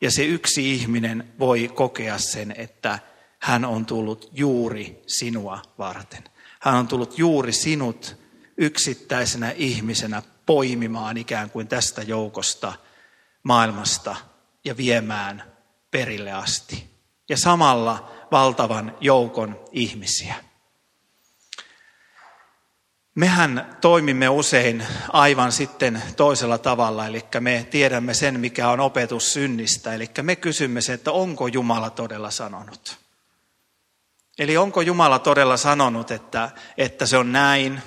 Ja 0.00 0.10
se 0.10 0.24
yksi 0.24 0.74
ihminen 0.74 1.32
voi 1.38 1.70
kokea 1.74 2.18
sen, 2.18 2.54
että 2.58 2.98
hän 3.38 3.64
on 3.64 3.86
tullut 3.86 4.30
juuri 4.32 5.02
sinua 5.06 5.62
varten. 5.78 6.24
Hän 6.60 6.74
on 6.74 6.88
tullut 6.88 7.18
juuri 7.18 7.52
sinut 7.52 8.16
yksittäisenä 8.56 9.50
ihmisenä 9.50 10.22
poimimaan 10.46 11.16
ikään 11.16 11.50
kuin 11.50 11.68
tästä 11.68 12.02
joukosta 12.02 12.72
maailmasta 13.42 14.31
ja 14.64 14.76
viemään 14.76 15.52
perille 15.90 16.32
asti. 16.32 16.90
Ja 17.28 17.36
samalla 17.36 18.10
valtavan 18.30 18.96
joukon 19.00 19.64
ihmisiä. 19.72 20.34
Mehän 23.14 23.76
toimimme 23.80 24.28
usein 24.28 24.86
aivan 25.08 25.52
sitten 25.52 26.02
toisella 26.16 26.58
tavalla, 26.58 27.06
eli 27.06 27.24
me 27.40 27.66
tiedämme 27.70 28.14
sen, 28.14 28.40
mikä 28.40 28.68
on 28.68 28.80
opetus 28.80 29.32
synnistä. 29.32 29.94
Eli 29.94 30.10
me 30.22 30.36
kysymme 30.36 30.80
se, 30.80 30.92
että 30.92 31.12
onko 31.12 31.46
Jumala 31.46 31.90
todella 31.90 32.30
sanonut. 32.30 32.98
Eli 34.38 34.56
onko 34.56 34.80
Jumala 34.80 35.18
todella 35.18 35.56
sanonut, 35.56 36.10
että, 36.10 36.50
että 36.76 37.06
se 37.06 37.16
on 37.16 37.32
näin. 37.32 37.82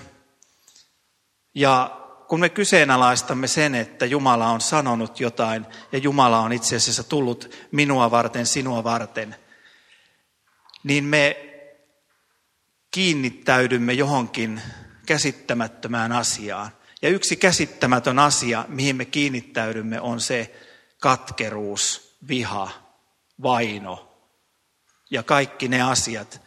Ja 1.55 2.01
kun 2.27 2.39
me 2.39 2.49
kyseenalaistamme 2.49 3.47
sen, 3.47 3.75
että 3.75 4.05
Jumala 4.05 4.47
on 4.47 4.61
sanonut 4.61 5.19
jotain 5.19 5.65
ja 5.91 5.97
Jumala 5.97 6.39
on 6.39 6.53
itse 6.53 6.75
asiassa 6.75 7.03
tullut 7.03 7.55
minua 7.71 8.11
varten, 8.11 8.45
sinua 8.45 8.83
varten, 8.83 9.35
niin 10.83 11.03
me 11.03 11.37
kiinnittäydymme 12.91 13.93
johonkin 13.93 14.61
käsittämättömään 15.05 16.11
asiaan. 16.11 16.71
Ja 17.01 17.09
yksi 17.09 17.35
käsittämätön 17.35 18.19
asia, 18.19 18.65
mihin 18.67 18.95
me 18.95 19.05
kiinnittäydymme, 19.05 20.01
on 20.01 20.21
se 20.21 20.55
katkeruus, 20.99 22.17
viha, 22.27 22.69
vaino 23.43 24.17
ja 25.11 25.23
kaikki 25.23 25.67
ne 25.67 25.81
asiat, 25.81 26.41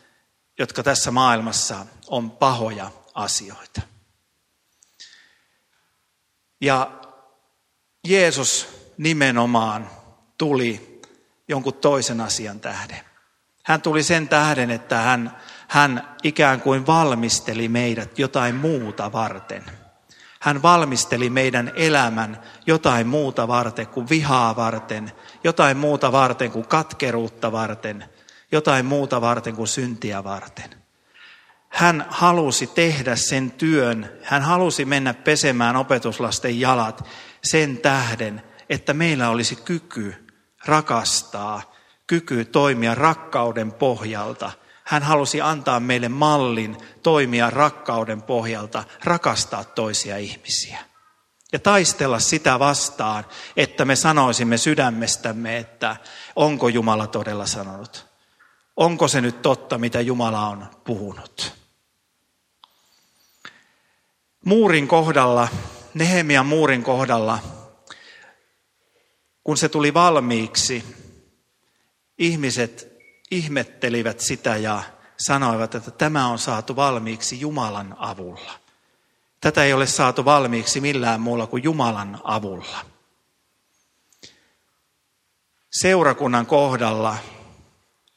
jotka 0.58 0.82
tässä 0.82 1.10
maailmassa 1.10 1.86
on 2.06 2.30
pahoja 2.30 2.90
asioita. 3.14 3.80
Ja 6.60 6.90
Jeesus 8.06 8.68
nimenomaan 8.98 9.90
tuli 10.38 11.00
jonkun 11.48 11.74
toisen 11.74 12.20
asian 12.20 12.60
tähden. 12.60 13.00
Hän 13.64 13.82
tuli 13.82 14.02
sen 14.02 14.28
tähden, 14.28 14.70
että 14.70 14.96
hän, 14.96 15.36
hän 15.68 16.16
ikään 16.22 16.60
kuin 16.60 16.86
valmisteli 16.86 17.68
meidät 17.68 18.18
jotain 18.18 18.54
muuta 18.54 19.12
varten. 19.12 19.64
Hän 20.40 20.62
valmisteli 20.62 21.30
meidän 21.30 21.72
elämän 21.76 22.42
jotain 22.66 23.06
muuta 23.06 23.48
varten 23.48 23.86
kuin 23.86 24.08
vihaa 24.08 24.56
varten, 24.56 25.12
jotain 25.44 25.76
muuta 25.76 26.12
varten 26.12 26.50
kuin 26.50 26.68
katkeruutta 26.68 27.52
varten, 27.52 28.04
jotain 28.52 28.86
muuta 28.86 29.20
varten 29.20 29.56
kuin 29.56 29.68
syntiä 29.68 30.24
varten. 30.24 30.77
Hän 31.68 32.06
halusi 32.08 32.66
tehdä 32.66 33.16
sen 33.16 33.50
työn, 33.50 34.12
hän 34.22 34.42
halusi 34.42 34.84
mennä 34.84 35.14
pesemään 35.14 35.76
opetuslasten 35.76 36.60
jalat 36.60 37.04
sen 37.44 37.78
tähden, 37.78 38.42
että 38.68 38.94
meillä 38.94 39.28
olisi 39.28 39.56
kyky 39.56 40.26
rakastaa, 40.66 41.74
kyky 42.06 42.44
toimia 42.44 42.94
rakkauden 42.94 43.72
pohjalta. 43.72 44.50
Hän 44.84 45.02
halusi 45.02 45.40
antaa 45.40 45.80
meille 45.80 46.08
mallin 46.08 46.76
toimia 47.02 47.50
rakkauden 47.50 48.22
pohjalta, 48.22 48.84
rakastaa 49.04 49.64
toisia 49.64 50.16
ihmisiä. 50.16 50.78
Ja 51.52 51.58
taistella 51.58 52.18
sitä 52.18 52.58
vastaan, 52.58 53.24
että 53.56 53.84
me 53.84 53.96
sanoisimme 53.96 54.58
sydämestämme, 54.58 55.56
että 55.56 55.96
onko 56.36 56.68
Jumala 56.68 57.06
todella 57.06 57.46
sanonut. 57.46 58.06
Onko 58.76 59.08
se 59.08 59.20
nyt 59.20 59.42
totta, 59.42 59.78
mitä 59.78 60.00
Jumala 60.00 60.46
on 60.46 60.66
puhunut? 60.84 61.57
Muurin 64.44 64.88
kohdalla, 64.88 65.48
Nehemian 65.94 66.46
muurin 66.46 66.82
kohdalla, 66.82 67.38
kun 69.44 69.56
se 69.56 69.68
tuli 69.68 69.94
valmiiksi, 69.94 70.84
ihmiset 72.18 72.98
ihmettelivät 73.30 74.20
sitä 74.20 74.56
ja 74.56 74.82
sanoivat, 75.16 75.74
että 75.74 75.90
tämä 75.90 76.26
on 76.26 76.38
saatu 76.38 76.76
valmiiksi 76.76 77.40
Jumalan 77.40 77.96
avulla. 77.98 78.52
Tätä 79.40 79.64
ei 79.64 79.72
ole 79.72 79.86
saatu 79.86 80.24
valmiiksi 80.24 80.80
millään 80.80 81.20
muulla 81.20 81.46
kuin 81.46 81.62
Jumalan 81.62 82.20
avulla. 82.24 82.84
Seurakunnan 85.70 86.46
kohdalla 86.46 87.16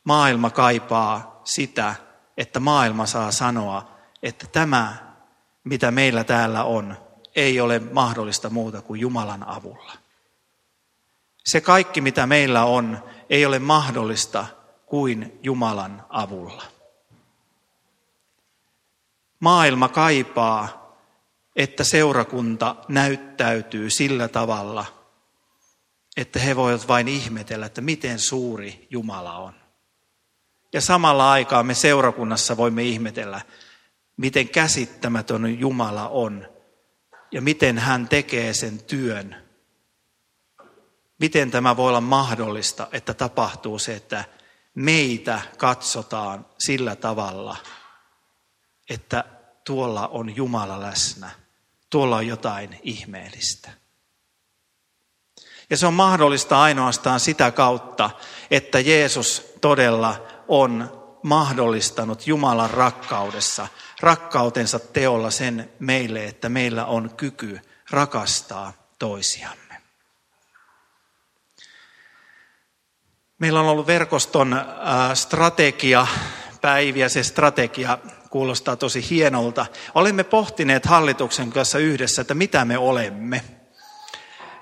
maailma 0.03 0.49
kaipaa 0.49 1.41
sitä, 1.43 1.95
että 2.37 2.59
maailma 2.59 3.05
saa 3.05 3.31
sanoa, 3.31 3.91
että 4.23 4.47
tämä, 4.47 5.10
mitä 5.63 5.91
meillä 5.91 6.23
täällä 6.23 6.63
on, 6.63 6.97
ei 7.35 7.59
ole 7.59 7.79
mahdollista 7.79 8.49
muuta 8.49 8.81
kuin 8.81 9.01
Jumalan 9.01 9.43
avulla. 9.47 9.93
Se 11.45 11.61
kaikki, 11.61 12.01
mitä 12.01 12.27
meillä 12.27 12.65
on, 12.65 13.03
ei 13.29 13.45
ole 13.45 13.59
mahdollista 13.59 14.45
kuin 14.85 15.39
Jumalan 15.43 16.05
avulla. 16.09 16.63
Maailma 19.39 19.89
kaipaa, 19.89 20.95
että 21.55 21.83
seurakunta 21.83 22.75
näyttäytyy 22.87 23.89
sillä 23.89 24.27
tavalla, 24.27 24.85
että 26.17 26.39
he 26.39 26.55
voivat 26.55 26.87
vain 26.87 27.07
ihmetellä, 27.07 27.65
että 27.65 27.81
miten 27.81 28.19
suuri 28.19 28.87
Jumala 28.89 29.37
on. 29.37 29.53
Ja 30.73 30.81
samalla 30.81 31.31
aikaa 31.31 31.63
me 31.63 31.73
seurakunnassa 31.73 32.57
voimme 32.57 32.83
ihmetellä, 32.83 33.41
miten 34.21 34.49
käsittämätön 34.49 35.59
Jumala 35.59 36.07
on 36.07 36.47
ja 37.31 37.41
miten 37.41 37.77
hän 37.77 38.07
tekee 38.07 38.53
sen 38.53 38.83
työn. 38.83 39.35
Miten 41.19 41.51
tämä 41.51 41.77
voi 41.77 41.89
olla 41.89 42.01
mahdollista, 42.01 42.87
että 42.91 43.13
tapahtuu 43.13 43.79
se, 43.79 43.95
että 43.95 44.25
meitä 44.75 45.41
katsotaan 45.57 46.45
sillä 46.59 46.95
tavalla, 46.95 47.57
että 48.89 49.23
tuolla 49.63 50.07
on 50.07 50.35
Jumala 50.35 50.81
läsnä. 50.81 51.29
Tuolla 51.89 52.15
on 52.15 52.27
jotain 52.27 52.79
ihmeellistä. 52.83 53.69
Ja 55.69 55.77
se 55.77 55.87
on 55.87 55.93
mahdollista 55.93 56.61
ainoastaan 56.61 57.19
sitä 57.19 57.51
kautta, 57.51 58.09
että 58.51 58.79
Jeesus 58.79 59.53
todella 59.61 60.27
on 60.47 61.00
mahdollistanut 61.23 62.27
Jumalan 62.27 62.69
rakkaudessa, 62.69 63.67
rakkautensa 63.99 64.79
teolla 64.79 65.31
sen 65.31 65.71
meille, 65.79 66.25
että 66.25 66.49
meillä 66.49 66.85
on 66.85 67.11
kyky 67.17 67.59
rakastaa 67.91 68.73
toisiamme. 68.99 69.81
Meillä 73.39 73.59
on 73.59 73.67
ollut 73.67 73.87
verkoston 73.87 74.53
äh, 74.53 74.65
strategia, 75.13 76.07
päiviä 76.61 77.09
se 77.09 77.23
strategia 77.23 77.97
kuulostaa 78.29 78.75
tosi 78.75 79.09
hienolta. 79.09 79.65
Olemme 79.95 80.23
pohtineet 80.23 80.85
hallituksen 80.85 81.51
kanssa 81.51 81.79
yhdessä, 81.79 82.21
että 82.21 82.33
mitä 82.33 82.65
me 82.65 82.77
olemme. 82.77 83.43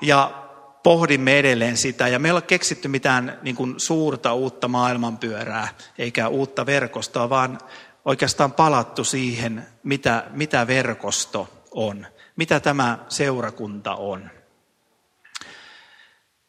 Ja 0.02 0.39
pohdimme 0.84 1.40
edelleen 1.40 1.78
sitä. 1.78 2.08
Ja 2.08 2.20
me 2.20 2.28
ei 2.28 2.32
ole 2.32 2.42
keksitty 2.42 2.88
mitään 2.88 3.40
niin 3.42 3.56
kuin 3.56 3.74
suurta 3.78 4.34
uutta 4.34 4.68
maailmanpyörää 4.68 5.68
eikä 5.98 6.28
uutta 6.28 6.66
verkostoa, 6.66 7.30
vaan 7.30 7.60
oikeastaan 8.06 8.52
palattu 8.52 9.04
siihen, 9.04 9.68
mitä, 9.84 10.24
mitä 10.30 10.68
verkosto 10.68 11.50
on, 11.72 12.08
mitä 12.36 12.60
tämä 12.60 13.00
seurakunta 13.10 13.96
on. 13.96 14.30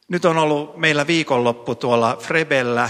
Nyt 0.07 0.25
on 0.25 0.37
ollut 0.37 0.77
meillä 0.77 1.07
viikonloppu 1.07 1.75
tuolla 1.75 2.17
Frebellä 2.19 2.89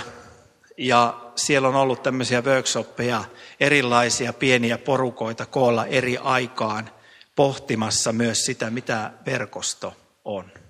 ja 0.77 1.21
siellä 1.35 1.67
on 1.67 1.75
ollut 1.75 2.03
tämmöisiä 2.03 2.41
workshoppeja, 2.41 3.23
erilaisia 3.59 4.33
pieniä 4.33 4.77
porukoita 4.77 5.45
koolla 5.45 5.85
eri 5.85 6.17
aikaan 6.17 6.89
pohtimassa 7.35 8.13
myös 8.13 8.45
sitä, 8.45 8.69
mitä 8.69 9.11
verkosto 9.25 9.93
on 10.25 10.60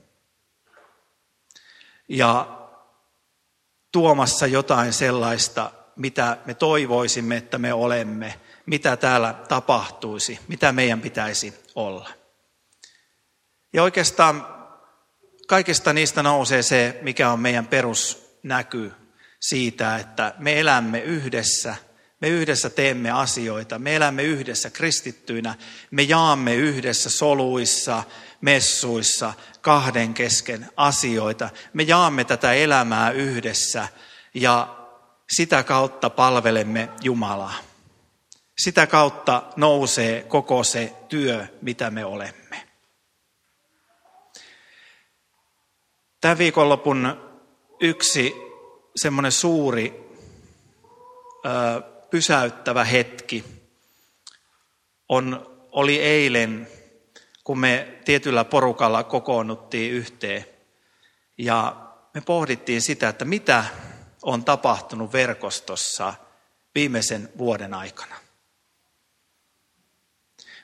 ja 2.11 2.57
tuomassa 3.91 4.47
jotain 4.47 4.93
sellaista, 4.93 5.71
mitä 5.95 6.37
me 6.45 6.53
toivoisimme, 6.53 7.37
että 7.37 7.57
me 7.57 7.73
olemme, 7.73 8.39
mitä 8.65 8.97
täällä 8.97 9.33
tapahtuisi, 9.33 10.39
mitä 10.47 10.71
meidän 10.71 11.01
pitäisi 11.01 11.53
olla. 11.75 12.09
Ja 13.73 13.83
oikeastaan 13.83 14.47
kaikista 15.47 15.93
niistä 15.93 16.23
nousee 16.23 16.61
se, 16.61 16.99
mikä 17.01 17.31
on 17.31 17.39
meidän 17.39 17.67
perusnäky 17.67 18.91
siitä, 19.39 19.97
että 19.97 20.33
me 20.37 20.59
elämme 20.59 20.99
yhdessä, 20.99 21.75
me 22.21 22.27
yhdessä 22.27 22.69
teemme 22.69 23.11
asioita, 23.11 23.79
me 23.79 23.95
elämme 23.95 24.23
yhdessä 24.23 24.69
kristittyinä, 24.69 25.55
me 25.91 26.01
jaamme 26.03 26.55
yhdessä 26.55 27.09
soluissa, 27.09 28.03
messuissa, 28.41 29.33
kahden 29.61 30.13
kesken 30.13 30.69
asioita. 30.75 31.49
Me 31.73 31.83
jaamme 31.83 32.23
tätä 32.23 32.53
elämää 32.53 33.11
yhdessä 33.11 33.87
ja 34.33 34.77
sitä 35.35 35.63
kautta 35.63 36.09
palvelemme 36.09 36.89
Jumalaa. 37.01 37.53
Sitä 38.57 38.87
kautta 38.87 39.43
nousee 39.55 40.23
koko 40.23 40.63
se 40.63 40.93
työ, 41.09 41.47
mitä 41.61 41.89
me 41.89 42.05
olemme. 42.05 42.67
Tämän 46.21 46.37
viikonlopun 46.37 47.17
yksi 47.79 48.35
semmoinen 48.95 49.31
suuri 49.31 50.11
pysäyttävä 52.11 52.83
hetki 52.83 53.45
on, 55.09 55.47
oli 55.71 56.01
eilen 56.01 56.67
kun 57.43 57.59
me 57.59 57.99
tietyllä 58.05 58.45
porukalla 58.45 59.03
kokoonnuttiin 59.03 59.91
yhteen 59.91 60.45
ja 61.37 61.75
me 62.13 62.21
pohdittiin 62.21 62.81
sitä, 62.81 63.09
että 63.09 63.25
mitä 63.25 63.65
on 64.21 64.45
tapahtunut 64.45 65.13
verkostossa 65.13 66.13
viimeisen 66.75 67.29
vuoden 67.37 67.73
aikana. 67.73 68.15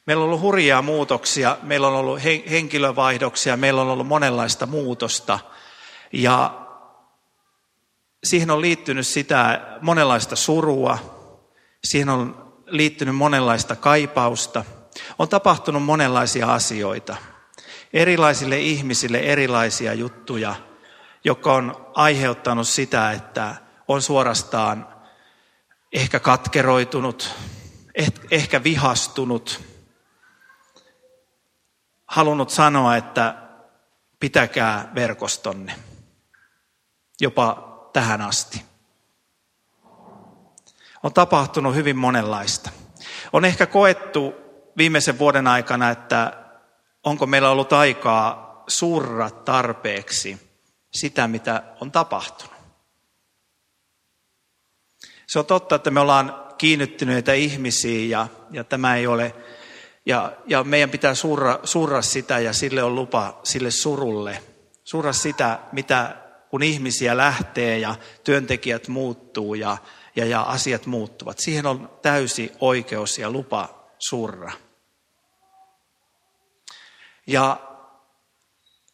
Meillä 0.06 0.24
on 0.24 0.30
ollut 0.30 0.42
hurjia 0.42 0.82
muutoksia, 0.82 1.58
meillä 1.62 1.88
on 1.88 1.94
ollut 1.94 2.20
henkilövaihdoksia, 2.50 3.58
meillä 3.58 3.82
on 3.82 3.90
ollut 3.90 4.08
monenlaista 4.08 4.66
muutosta 4.66 5.40
ja 6.14 6.68
siihen 8.24 8.52
on 8.52 8.62
liittynyt 8.62 9.08
sitä 9.08 9.68
monenlaista 9.82 10.36
surua, 10.36 11.17
siihen 11.84 12.10
on 12.10 12.54
liittynyt 12.66 13.16
monenlaista 13.16 13.76
kaipausta– 13.76 14.66
on 15.20 15.30
tapahtunut 15.30 15.84
monenlaisia 15.84 16.54
asioita. 16.54 17.16
Erilaisille 17.94 18.60
ihmisille 18.60 19.20
erilaisia 19.20 19.94
juttuja, 19.94 20.56
joka 21.24 21.54
on 21.54 21.92
aiheuttanut 21.94 22.68
sitä, 22.68 23.12
että 23.12 23.56
on 23.88 24.02
suorastaan 24.02 24.88
ehkä 25.94 26.20
katkeroitunut, 26.20 27.32
eh, 27.96 28.12
ehkä 28.32 28.64
vihastunut, 28.64 29.62
halunnut 32.08 32.50
sanoa, 32.50 32.96
että 32.96 33.36
pitäkää 34.20 34.92
verkostonne, 34.96 35.76
jopa 37.22 37.68
tähän 37.94 38.22
asti. 38.22 38.67
On 41.08 41.14
tapahtunut 41.14 41.76
hyvin 41.76 41.98
monenlaista. 41.98 42.70
On 43.34 43.46
ehkä 43.46 43.66
koettu 43.66 44.36
viimeisen 44.78 45.20
vuoden 45.20 45.48
aikana, 45.48 45.90
että 45.90 46.34
onko 47.04 47.28
meillä 47.28 47.50
ollut 47.50 47.74
aikaa 47.74 48.64
surra 48.68 49.30
tarpeeksi 49.30 50.38
sitä, 50.92 51.28
mitä 51.28 51.64
on 51.82 51.92
tapahtunut. 51.92 52.56
Se 55.28 55.40
on 55.40 55.46
totta, 55.46 55.76
että 55.76 55.92
me 55.92 56.00
ollaan 56.00 56.46
kiinnittyneitä 56.58 57.34
ihmisiä 57.34 58.18
ja, 58.18 58.28
ja 58.52 58.64
tämä 58.64 58.96
ei 58.96 59.08
ole, 59.08 59.36
ja, 60.06 60.32
ja 60.48 60.64
meidän 60.64 60.90
pitää 60.90 61.16
surra, 61.16 61.60
surra 61.64 62.02
sitä 62.02 62.40
ja 62.40 62.54
sille 62.54 62.84
on 62.84 62.96
lupa 62.96 63.40
sille 63.44 63.72
surulle. 63.72 64.44
Surra 64.84 65.14
sitä, 65.14 65.60
mitä 65.72 66.16
kun 66.50 66.64
ihmisiä 66.64 67.18
lähtee 67.18 67.80
ja 67.80 67.96
työntekijät 68.24 68.88
muuttuu 68.88 69.56
ja, 69.56 69.78
ja, 70.18 70.26
ja 70.26 70.42
asiat 70.42 70.86
muuttuvat. 70.86 71.40
Siihen 71.40 71.66
on 71.66 72.00
täysi 72.02 72.52
oikeus 72.60 73.18
ja 73.18 73.32
lupa 73.32 73.88
surra. 74.00 74.52
Ja 77.28 77.60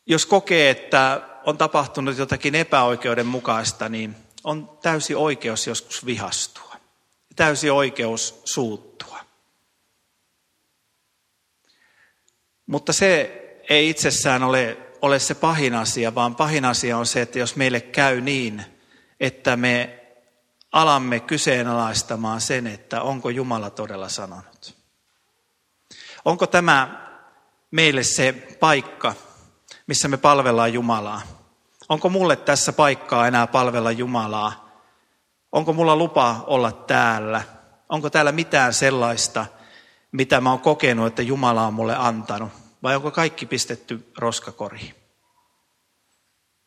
jos 0.06 0.26
kokee, 0.26 0.70
että 0.70 1.22
on 1.46 1.58
tapahtunut 1.58 2.18
jotakin 2.18 2.56
epäoikeudenmukaista, 2.56 3.90
niin 3.90 4.16
on 4.44 4.78
täysi 4.82 5.16
oikeus 5.16 5.68
joskus 5.68 6.06
vihastua. 6.06 6.76
Täysi 7.36 7.70
oikeus 7.70 8.42
suuttua. 8.46 9.20
Mutta 12.66 12.94
se 12.94 13.40
ei 13.70 13.90
itsessään 13.90 14.44
ole, 14.44 14.78
ole 15.02 15.20
se 15.20 15.36
pahin 15.36 15.76
asia, 15.76 16.16
vaan 16.16 16.36
pahin 16.36 16.66
asia 16.66 16.98
on 16.98 17.06
se, 17.06 17.22
että 17.22 17.40
jos 17.40 17.56
meille 17.56 17.82
käy 17.82 18.22
niin, 18.22 18.66
että 19.20 19.56
me 19.58 20.03
alamme 20.74 21.20
kyseenalaistamaan 21.20 22.42
sen, 22.42 22.68
että 22.68 23.02
onko 23.02 23.30
Jumala 23.30 23.70
todella 23.70 24.10
sanonut. 24.10 24.76
Onko 26.26 26.48
tämä 26.48 27.08
meille 27.72 28.04
se 28.04 28.32
paikka, 28.60 29.14
missä 29.88 30.08
me 30.08 30.18
palvellaan 30.18 30.74
Jumalaa? 30.74 31.22
Onko 31.90 32.10
mulle 32.10 32.36
tässä 32.36 32.74
paikkaa 32.74 33.28
enää 33.28 33.48
palvella 33.48 33.92
Jumalaa? 33.92 34.70
Onko 35.52 35.74
mulla 35.74 35.96
lupa 35.96 36.44
olla 36.48 36.72
täällä? 36.72 37.42
Onko 37.90 38.10
täällä 38.10 38.32
mitään 38.32 38.74
sellaista, 38.74 39.46
mitä 40.12 40.42
mä 40.42 40.50
oon 40.50 40.60
kokenut, 40.60 41.08
että 41.08 41.22
Jumala 41.22 41.68
on 41.68 41.74
mulle 41.74 41.96
antanut? 41.96 42.50
Vai 42.84 42.96
onko 42.96 43.12
kaikki 43.12 43.46
pistetty 43.46 44.12
roskakoriin? 44.18 45.03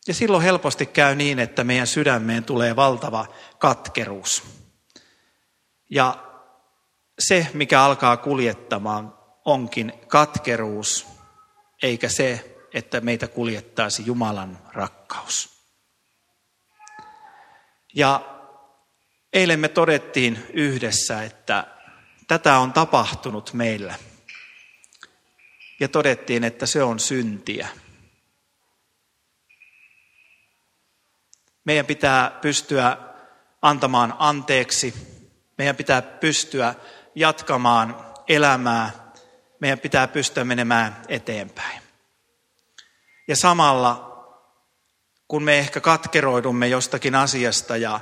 Ja 0.06 0.14
silloin 0.14 0.42
helposti 0.42 0.86
käy 0.86 1.14
niin, 1.14 1.38
että 1.38 1.64
meidän 1.64 1.86
sydämeen 1.86 2.44
tulee 2.44 2.76
valtava 2.76 3.26
katkeruus. 3.58 4.42
Ja 5.90 6.24
se, 7.18 7.46
mikä 7.54 7.82
alkaa 7.82 8.16
kuljettamaan, 8.16 9.18
onkin 9.44 9.92
katkeruus, 10.08 11.06
eikä 11.82 12.08
se, 12.08 12.56
että 12.74 13.00
meitä 13.00 13.28
kuljettaisi 13.28 14.02
Jumalan 14.06 14.58
rakkaus. 14.72 15.56
Ja 17.94 18.20
eilen 19.32 19.60
me 19.60 19.68
todettiin 19.68 20.46
yhdessä, 20.52 21.22
että 21.22 21.66
tätä 22.28 22.58
on 22.58 22.72
tapahtunut 22.72 23.52
meillä. 23.52 23.94
Ja 25.80 25.88
todettiin, 25.88 26.44
että 26.44 26.66
se 26.66 26.82
on 26.82 27.00
syntiä. 27.00 27.68
Meidän 31.66 31.86
pitää 31.86 32.30
pystyä 32.40 32.96
antamaan 33.62 34.14
anteeksi. 34.18 34.94
Meidän 35.58 35.76
pitää 35.76 36.02
pystyä 36.02 36.74
jatkamaan 37.14 38.06
elämää. 38.28 38.90
Meidän 39.60 39.78
pitää 39.78 40.08
pystyä 40.08 40.44
menemään 40.44 40.96
eteenpäin. 41.08 41.82
Ja 43.28 43.36
samalla, 43.36 44.16
kun 45.28 45.42
me 45.42 45.58
ehkä 45.58 45.80
katkeroidumme 45.80 46.68
jostakin 46.68 47.14
asiasta 47.14 47.76
ja 47.76 48.00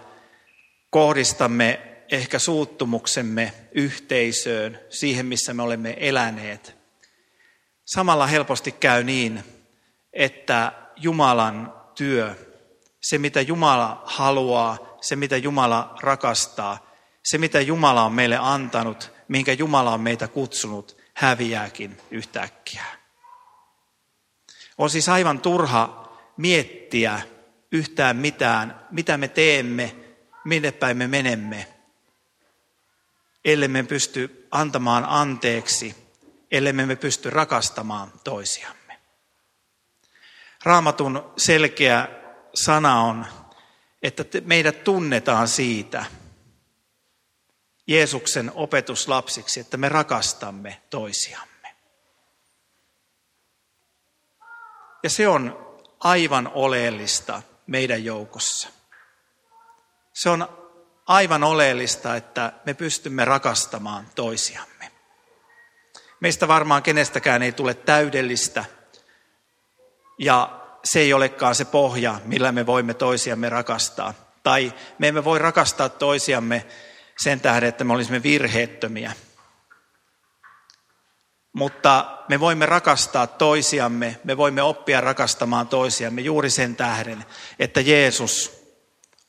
kohdistamme 0.90 1.80
ehkä 2.10 2.38
suuttumuksemme 2.38 3.54
yhteisöön, 3.72 4.80
siihen 4.90 5.26
missä 5.26 5.54
me 5.54 5.62
olemme 5.62 5.96
eläneet, 6.00 6.76
samalla 7.84 8.26
helposti 8.26 8.72
käy 8.72 9.04
niin, 9.04 9.44
että 10.12 10.72
Jumalan 10.96 11.74
työ, 11.94 12.36
se 13.04 13.18
mitä 13.18 13.40
Jumala 13.40 14.02
haluaa, 14.04 14.78
se 15.00 15.16
mitä 15.16 15.36
Jumala 15.36 15.96
rakastaa, 16.00 16.86
se 17.22 17.38
mitä 17.38 17.60
Jumala 17.60 18.04
on 18.04 18.12
meille 18.12 18.36
antanut, 18.36 19.12
minkä 19.28 19.52
Jumala 19.52 19.92
on 19.92 20.00
meitä 20.00 20.28
kutsunut, 20.28 20.96
häviääkin 21.14 22.00
yhtäkkiä. 22.10 22.84
On 24.78 24.90
siis 24.90 25.08
aivan 25.08 25.40
turha 25.40 26.12
miettiä 26.36 27.20
yhtään 27.72 28.16
mitään, 28.16 28.86
mitä 28.90 29.16
me 29.16 29.28
teemme, 29.28 29.96
minne 30.44 30.72
päin 30.72 30.96
me 30.96 31.06
menemme, 31.06 31.66
ellei 33.44 33.68
me 33.68 33.82
pysty 33.82 34.46
antamaan 34.50 35.04
anteeksi, 35.08 35.96
ellei 36.50 36.72
me 36.72 36.96
pysty 36.96 37.30
rakastamaan 37.30 38.12
toisiamme. 38.24 39.00
Raamatun 40.62 41.32
selkeä 41.36 42.23
sana 42.54 43.00
on, 43.00 43.26
että 44.02 44.24
meidät 44.44 44.84
tunnetaan 44.84 45.48
siitä 45.48 46.04
Jeesuksen 47.86 48.52
opetuslapsiksi, 48.54 49.60
että 49.60 49.76
me 49.76 49.88
rakastamme 49.88 50.82
toisiamme. 50.90 51.76
Ja 55.02 55.10
se 55.10 55.28
on 55.28 55.76
aivan 56.00 56.50
oleellista 56.54 57.42
meidän 57.66 58.04
joukossa. 58.04 58.68
Se 60.12 60.30
on 60.30 60.48
aivan 61.06 61.44
oleellista, 61.44 62.16
että 62.16 62.52
me 62.66 62.74
pystymme 62.74 63.24
rakastamaan 63.24 64.06
toisiamme. 64.14 64.92
Meistä 66.20 66.48
varmaan 66.48 66.82
kenestäkään 66.82 67.42
ei 67.42 67.52
tule 67.52 67.74
täydellistä 67.74 68.64
ja 70.18 70.63
se 70.84 71.00
ei 71.00 71.12
olekaan 71.12 71.54
se 71.54 71.64
pohja, 71.64 72.20
millä 72.24 72.52
me 72.52 72.66
voimme 72.66 72.94
toisiamme 72.94 73.48
rakastaa. 73.48 74.14
Tai 74.42 74.72
me 74.98 75.08
emme 75.08 75.24
voi 75.24 75.38
rakastaa 75.38 75.88
toisiamme 75.88 76.66
sen 77.18 77.40
tähden, 77.40 77.68
että 77.68 77.84
me 77.84 77.92
olisimme 77.92 78.22
virheettömiä 78.22 79.12
mutta 81.54 82.18
me 82.28 82.40
voimme 82.40 82.66
rakastaa 82.66 83.26
toisiamme, 83.26 84.20
me 84.24 84.36
voimme 84.36 84.62
oppia 84.62 85.00
rakastamaan 85.00 85.68
toisiamme 85.68 86.20
juuri 86.20 86.50
sen 86.50 86.76
tähden, 86.76 87.24
että 87.58 87.80
Jeesus 87.80 88.64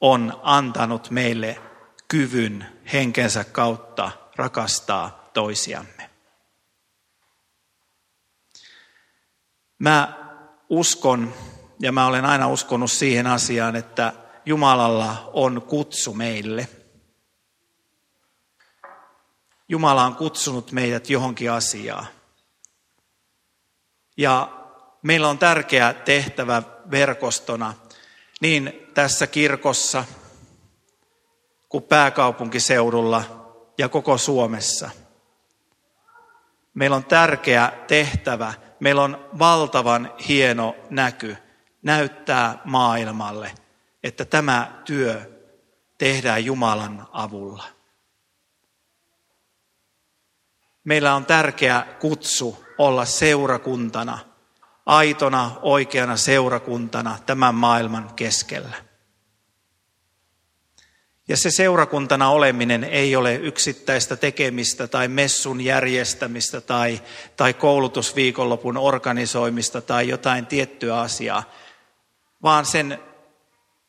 on 0.01 0.39
antanut 0.43 1.11
meille 1.11 1.61
kyvyn 2.07 2.65
henkensä 2.93 3.43
kautta 3.43 4.11
rakastaa 4.35 5.29
toisiamme. 5.33 6.09
Mä 9.79 10.24
uskon 10.69 11.33
ja 11.79 11.91
mä 11.91 12.07
olen 12.07 12.25
aina 12.25 12.47
uskonut 12.47 12.91
siihen 12.91 13.27
asiaan, 13.27 13.75
että 13.75 14.13
Jumalalla 14.45 15.29
on 15.33 15.61
kutsu 15.61 16.13
meille. 16.13 16.67
Jumala 19.69 20.05
on 20.05 20.15
kutsunut 20.15 20.71
meidät 20.71 21.09
johonkin 21.09 21.51
asiaan. 21.51 22.07
Ja 24.17 24.49
meillä 25.01 25.29
on 25.29 25.37
tärkeä 25.37 25.93
tehtävä 25.93 26.63
verkostona 26.91 27.73
niin 28.41 28.89
tässä 28.93 29.27
kirkossa 29.27 30.05
kuin 31.69 31.83
pääkaupunkiseudulla 31.83 33.23
ja 33.77 33.89
koko 33.89 34.17
Suomessa. 34.17 34.89
Meillä 36.73 36.95
on 36.95 37.05
tärkeä 37.05 37.71
tehtävä, 37.87 38.53
meillä 38.85 39.03
on 39.03 39.29
valtavan 39.39 40.13
hieno 40.27 40.75
näky 40.89 41.37
näyttää 41.81 42.57
maailmalle, 42.65 43.51
että 44.03 44.25
tämä 44.25 44.81
työ 44.85 45.21
tehdään 45.97 46.45
Jumalan 46.45 47.07
avulla. 47.11 47.63
Meillä 50.83 51.15
on 51.15 51.25
tärkeä 51.25 51.85
kutsu 51.99 52.65
olla 52.77 53.05
seurakuntana, 53.05 54.19
aitona, 54.85 55.51
oikeana 55.61 56.17
seurakuntana 56.17 57.17
tämän 57.25 57.55
maailman 57.55 58.13
keskellä. 58.15 58.75
Ja 61.27 61.37
se 61.37 61.51
seurakuntana 61.51 62.29
oleminen 62.29 62.83
ei 62.83 63.15
ole 63.15 63.35
yksittäistä 63.35 64.15
tekemistä 64.15 64.87
tai 64.87 65.07
messun 65.07 65.61
järjestämistä 65.61 66.61
tai, 66.61 67.01
tai 67.37 67.53
koulutusviikonlopun 67.53 68.77
organisoimista 68.77 69.81
tai 69.81 70.09
jotain 70.09 70.45
tiettyä 70.45 70.99
asiaa, 70.99 71.51
vaan 72.43 72.65
sen 72.65 72.99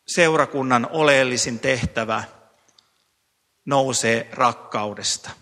seurakunnan 0.06 0.88
oleellisin 0.90 1.58
tehtävä 1.58 2.24
nousee 3.64 4.28
rakkaudesta– 4.32 5.30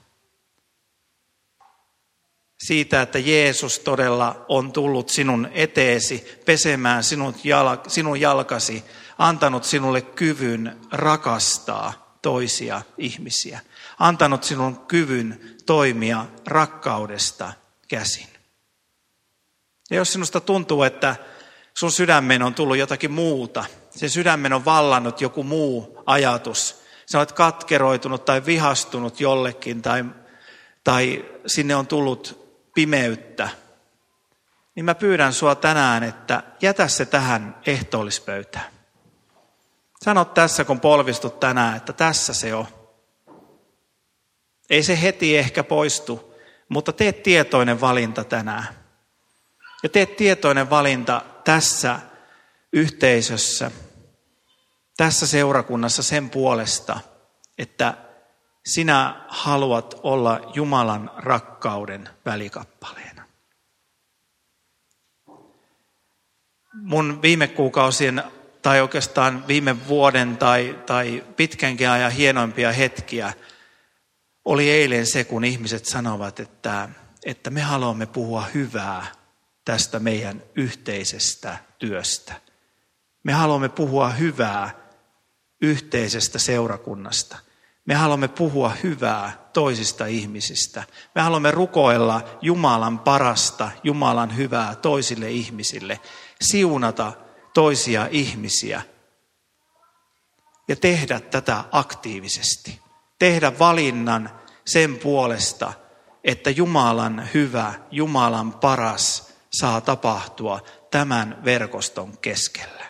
siitä, 2.67 3.03
että 3.03 3.19
Jeesus 3.19 3.79
todella 3.79 4.45
on 4.49 4.73
tullut 4.73 5.09
sinun 5.09 5.49
eteesi, 5.53 6.41
pesemään 6.45 7.05
sinut 7.05 7.45
jal, 7.45 7.77
sinun 7.87 8.21
jalkasi, 8.21 8.85
antanut 9.19 9.65
sinulle 9.65 10.01
kyvyn 10.01 10.81
rakastaa 10.93 12.19
toisia 12.23 12.83
ihmisiä, 12.99 13.61
antanut 13.99 14.45
sinun 14.45 14.87
kyvyn 14.87 15.57
toimia 15.67 16.27
rakkaudesta 16.47 17.53
käsin. 17.89 18.29
Ja 19.91 19.97
jos 19.97 20.13
sinusta 20.13 20.41
tuntuu, 20.41 20.83
että 20.83 21.17
sun 21.75 21.93
sydämen 21.93 22.43
on 22.43 22.55
tullut 22.55 22.77
jotakin 22.77 23.13
muuta, 23.13 23.65
se 23.91 24.09
sydämen 24.09 24.53
on 24.53 24.65
vallannut 24.65 25.21
joku 25.21 25.43
muu 25.43 26.03
ajatus, 26.07 26.83
sä 27.07 27.19
olet 27.19 27.33
katkeroitunut 27.33 28.25
tai 28.25 28.47
vihastunut 28.47 29.21
jollekin 29.21 29.83
tai, 29.83 30.05
tai 30.85 31.25
sinne 31.47 31.77
on 31.77 31.87
tullut 31.87 32.45
pimeyttä, 32.75 33.49
niin 34.75 34.85
mä 34.85 34.95
pyydän 34.95 35.33
sua 35.33 35.55
tänään, 35.55 36.03
että 36.03 36.43
jätä 36.63 36.89
se 36.89 37.07
tähän 37.07 37.57
ehtoollispöytään. 37.67 38.67
Sano 40.05 40.25
tässä, 40.25 40.65
kun 40.65 40.81
polvistut 40.81 41.41
tänään, 41.41 41.77
että 41.77 41.93
tässä 41.93 42.35
se 42.35 42.55
on. 42.55 42.67
Ei 44.71 44.83
se 44.83 45.03
heti 45.03 45.39
ehkä 45.39 45.65
poistu, 45.65 46.35
mutta 46.69 46.93
tee 46.93 47.13
tietoinen 47.13 47.81
valinta 47.81 48.25
tänään. 48.25 48.69
Ja 49.83 49.89
tee 49.89 50.07
tietoinen 50.07 50.71
valinta 50.71 51.23
tässä 51.45 52.01
yhteisössä, 52.73 53.71
tässä 54.97 55.27
seurakunnassa 55.27 56.03
sen 56.03 56.31
puolesta, 56.31 57.01
että 57.59 57.95
Sinä 58.67 59.25
haluat 59.29 60.01
olla 60.03 60.53
Jumalan 60.55 61.11
rakkauden 61.17 62.09
välikappaleena. 62.25 63.25
Mun 66.73 67.23
viime 67.23 67.49
kuukausien 67.49 68.23
tai 68.65 68.81
oikeastaan 68.81 69.49
viime 69.49 69.89
vuoden 69.89 70.37
tai, 70.37 70.79
tai 70.87 71.25
pitkänkin 71.37 71.91
ajan 71.91 72.13
hienoimpia 72.13 72.73
hetkiä 72.73 73.33
oli 74.45 74.71
eilen 74.71 75.07
se, 75.07 75.25
kun 75.25 75.45
ihmiset 75.45 75.87
sanovat, 75.87 76.41
että, 76.41 76.89
että 77.25 77.51
me 77.51 77.61
haluamme 77.61 78.07
puhua 78.07 78.45
hyvää 78.55 79.07
tästä 79.65 79.99
meidän 79.99 80.43
yhteisestä 80.55 81.59
työstä. 81.79 82.35
Me 83.23 83.33
haluamme 83.33 83.69
puhua 83.69 84.11
hyvää 84.11 84.71
yhteisestä 85.61 86.39
seurakunnasta. 86.39 87.37
Me 87.87 87.95
haluamme 87.95 88.29
puhua 88.29 88.73
hyvää 88.83 89.49
toisista 89.53 90.07
ihmisistä. 90.07 90.85
Me 91.15 91.21
haluamme 91.21 91.51
rukoilla 91.51 92.39
Jumalan 92.43 92.99
parasta, 92.99 93.71
Jumalan 93.83 94.37
hyvää 94.37 94.75
toisille 94.75 95.31
ihmisille, 95.31 96.01
siunata 96.41 97.24
toisia 97.55 98.09
ihmisiä 98.11 98.83
ja 100.69 100.77
tehdä 100.77 101.21
tätä 101.21 101.65
aktiivisesti. 101.73 102.81
Tehdä 103.19 103.59
valinnan 103.59 104.41
sen 104.65 104.99
puolesta, 104.99 105.73
että 106.25 106.51
Jumalan 106.51 107.29
hyvä, 107.35 107.75
Jumalan 107.91 108.53
paras 108.53 109.35
saa 109.53 109.81
tapahtua 109.81 110.61
tämän 110.91 111.41
verkoston 111.45 112.19
keskellä. 112.19 112.85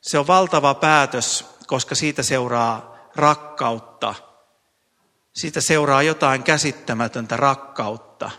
Se 0.00 0.18
on 0.18 0.26
valtava 0.26 0.74
päätös, 0.74 1.46
koska 1.66 1.94
siitä 1.94 2.22
seuraa 2.22 2.96
rakkautta. 3.16 4.14
Siitä 5.32 5.60
seuraa 5.60 6.02
jotain 6.02 6.42
käsittämätöntä 6.42 7.36
rakkautta. 7.36 8.30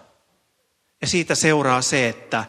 Ja 1.01 1.07
siitä 1.07 1.35
seuraa 1.35 1.81
se, 1.81 2.09
että 2.09 2.45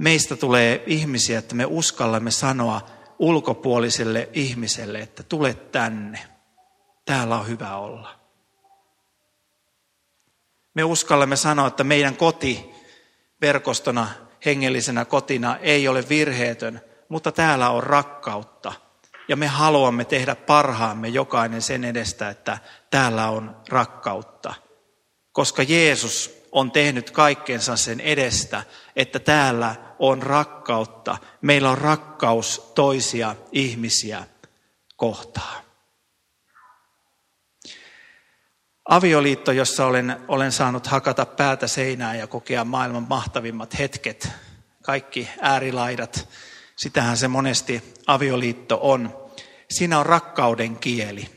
meistä 0.00 0.36
tulee 0.36 0.82
ihmisiä, 0.86 1.38
että 1.38 1.54
me 1.54 1.64
uskallamme 1.64 2.30
sanoa 2.30 2.86
ulkopuoliselle 3.18 4.28
ihmiselle, 4.32 4.98
että 4.98 5.22
tule 5.22 5.54
tänne. 5.54 6.18
Täällä 7.04 7.38
on 7.38 7.48
hyvä 7.48 7.76
olla. 7.76 8.20
Me 10.74 10.84
uskallamme 10.84 11.36
sanoa, 11.36 11.66
että 11.66 11.84
meidän 11.84 12.16
koti 12.16 12.70
verkostona, 13.40 14.08
hengellisenä 14.44 15.04
kotina 15.04 15.56
ei 15.56 15.88
ole 15.88 16.08
virheetön, 16.08 16.80
mutta 17.08 17.32
täällä 17.32 17.70
on 17.70 17.82
rakkautta. 17.82 18.72
Ja 19.28 19.36
me 19.36 19.46
haluamme 19.46 20.04
tehdä 20.04 20.34
parhaamme 20.34 21.08
jokainen 21.08 21.62
sen 21.62 21.84
edestä, 21.84 22.28
että 22.28 22.58
täällä 22.90 23.28
on 23.28 23.56
rakkautta. 23.68 24.54
Koska 25.32 25.62
Jeesus 25.62 26.39
on 26.52 26.70
tehnyt 26.72 27.10
kaikkensa 27.10 27.76
sen 27.76 28.00
edestä, 28.00 28.62
että 28.96 29.18
täällä 29.18 29.76
on 29.98 30.22
rakkautta. 30.22 31.18
Meillä 31.40 31.70
on 31.70 31.78
rakkaus 31.78 32.72
toisia 32.74 33.36
ihmisiä 33.52 34.24
kohtaan. 34.96 35.64
Avioliitto, 38.88 39.52
jossa 39.52 39.86
olen, 39.86 40.16
olen 40.28 40.52
saanut 40.52 40.86
hakata 40.86 41.26
päätä 41.26 41.66
seinään 41.66 42.18
ja 42.18 42.26
kokea 42.26 42.64
maailman 42.64 43.06
mahtavimmat 43.08 43.78
hetket, 43.78 44.28
kaikki 44.82 45.28
äärilaidat, 45.40 46.28
sitähän 46.76 47.16
se 47.16 47.28
monesti 47.28 47.94
avioliitto 48.06 48.78
on. 48.82 49.30
Siinä 49.70 49.98
on 49.98 50.06
rakkauden 50.06 50.76
kieli. 50.76 51.30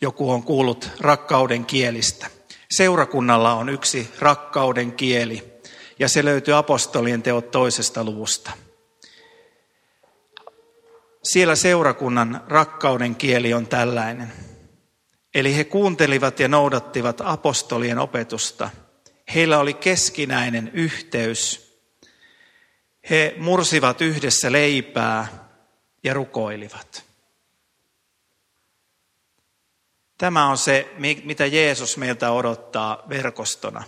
Joku 0.00 0.30
on 0.30 0.42
kuullut 0.42 0.90
rakkauden 1.00 1.66
kielistä. 1.66 2.35
Seurakunnalla 2.70 3.54
on 3.54 3.68
yksi 3.68 4.10
rakkauden 4.18 4.92
kieli, 4.92 5.52
ja 5.98 6.08
se 6.08 6.24
löytyy 6.24 6.54
apostolien 6.54 7.22
teot 7.22 7.50
toisesta 7.50 8.04
luvusta. 8.04 8.52
Siellä 11.22 11.54
seurakunnan 11.54 12.44
rakkauden 12.48 13.14
kieli 13.14 13.54
on 13.54 13.66
tällainen. 13.66 14.32
Eli 15.34 15.56
he 15.56 15.64
kuuntelivat 15.64 16.40
ja 16.40 16.48
noudattivat 16.48 17.20
apostolien 17.24 17.98
opetusta. 17.98 18.70
Heillä 19.34 19.58
oli 19.58 19.74
keskinäinen 19.74 20.70
yhteys. 20.74 21.72
He 23.10 23.34
mursivat 23.38 24.00
yhdessä 24.00 24.52
leipää 24.52 25.48
ja 26.04 26.14
rukoilivat. 26.14 27.05
Tämä 30.18 30.48
on 30.48 30.58
se, 30.58 30.94
mitä 31.24 31.46
Jeesus 31.46 31.96
meiltä 31.96 32.30
odottaa 32.30 33.02
verkostona. 33.08 33.84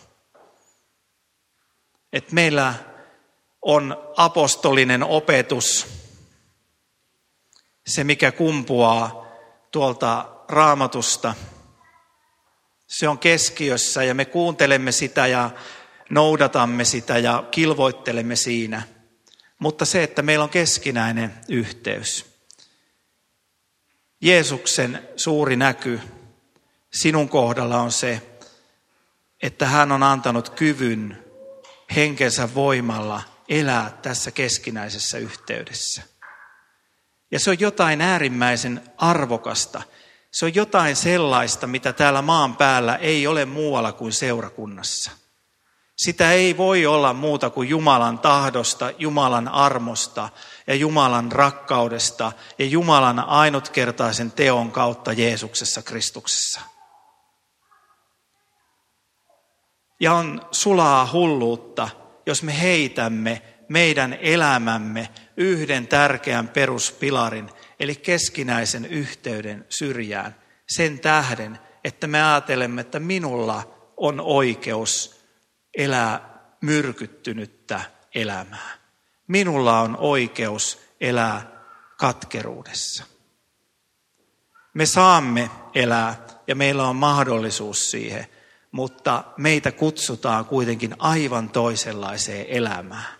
Että 2.13 2.35
meillä 2.35 2.75
on 3.63 4.13
apostolinen 4.17 5.03
opetus, 5.03 5.87
se 7.87 8.05
mikä 8.05 8.33
kumpuaa 8.33 9.27
tuolta 9.71 10.31
raamatusta. 10.49 11.35
Se 12.87 13.09
on 13.09 13.19
keskiössä 13.19 14.05
ja 14.05 14.15
me 14.15 14.25
kuuntelemme 14.25 14.93
sitä 14.93 15.27
ja 15.27 15.51
noudatamme 16.11 16.85
sitä 16.85 17.19
ja 17.19 17.45
kilvoittelemme 17.51 18.37
siinä. 18.37 18.83
Mutta 19.59 19.85
se, 19.85 20.03
että 20.03 20.23
meillä 20.23 20.43
on 20.43 20.51
keskinäinen 20.51 21.35
yhteys. 21.49 22.27
Jeesuksen 24.21 25.09
suuri 25.17 25.57
näky 25.57 26.01
sinun 26.93 27.29
kohdalla 27.29 27.81
on 27.81 27.93
se, 27.93 28.41
että 29.43 29.67
hän 29.67 29.93
on 29.93 30.03
antanut 30.03 30.51
kyvyn 30.51 31.25
henkensä 31.97 32.55
voimalla 32.55 33.23
elää 33.49 33.99
tässä 34.03 34.31
keskinäisessä 34.31 35.19
yhteydessä. 35.19 36.03
Ja 37.31 37.41
se 37.41 37.51
on 37.51 37.61
jotain 37.61 38.01
äärimmäisen 38.01 38.83
arvokasta– 38.99 39.83
se 40.31 40.45
on 40.45 40.55
jotain 40.55 40.97
sellaista, 40.97 41.67
mitä 41.67 41.93
täällä 41.93 42.23
maan 42.23 42.57
päällä 42.57 42.97
ei 42.97 43.27
ole 43.27 43.45
muualla 43.45 43.93
kuin 43.93 44.13
seurakunnassa. 44.13 45.11
Sitä 45.97 46.33
ei 46.33 46.57
voi 46.57 46.87
olla 46.87 47.13
muuta 47.13 47.51
kuin 47.51 47.69
Jumalan 47.69 48.19
tahdosta, 48.19 48.91
Jumalan 48.99 49.49
armosta 49.49 50.29
ja 50.67 50.75
Jumalan 50.75 51.33
rakkaudesta 51.33 52.33
ja 52.59 52.67
Jumalan 52.67 53.19
ainutkertaisen 53.19 54.33
teon 54.33 54.73
kautta 54.73 55.13
Jeesuksessa 55.13 55.83
Kristuksessa. 55.83 56.61
Ja 60.01 60.15
on 60.15 60.41
sulaa 60.51 61.11
hulluutta, 61.13 61.89
jos 62.27 62.43
me 62.43 62.61
heitämme 62.61 63.43
meidän 63.69 64.19
elämämme 64.21 65.09
yhden 65.37 65.87
tärkeän 65.87 66.49
peruspilarin, 66.49 67.51
eli 67.81 67.95
keskinäisen 67.95 68.85
yhteyden 68.85 69.67
syrjään 69.69 70.37
sen 70.69 71.01
tähden, 71.01 71.59
että 71.85 72.07
me 72.07 72.23
ajattelemme, 72.23 72.81
että 72.81 73.01
minulla 73.01 73.75
on 73.97 74.21
oikeus 74.21 75.21
elää 75.77 76.39
myrkyttynyttä 76.61 77.81
elämää. 78.15 78.79
Minulla 79.27 79.81
on 79.81 79.97
oikeus 79.97 80.81
elää 81.01 81.51
katkeruudessa. 81.97 83.05
Me 84.75 84.87
saamme 84.87 85.51
elää 85.75 86.27
ja 86.47 86.55
meillä 86.55 86.89
on 86.89 86.97
mahdollisuus 86.97 87.91
siihen, 87.91 88.27
mutta 88.73 89.25
meitä 89.37 89.73
kutsutaan 89.73 90.45
kuitenkin 90.45 90.95
aivan 90.99 91.51
toisenlaiseen 91.51 92.47
elämään 92.49 93.19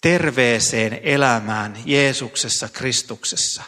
terveeseen 0.00 1.00
elämään 1.02 1.76
Jeesuksessa 1.84 2.68
Kristuksessa, 2.68 3.62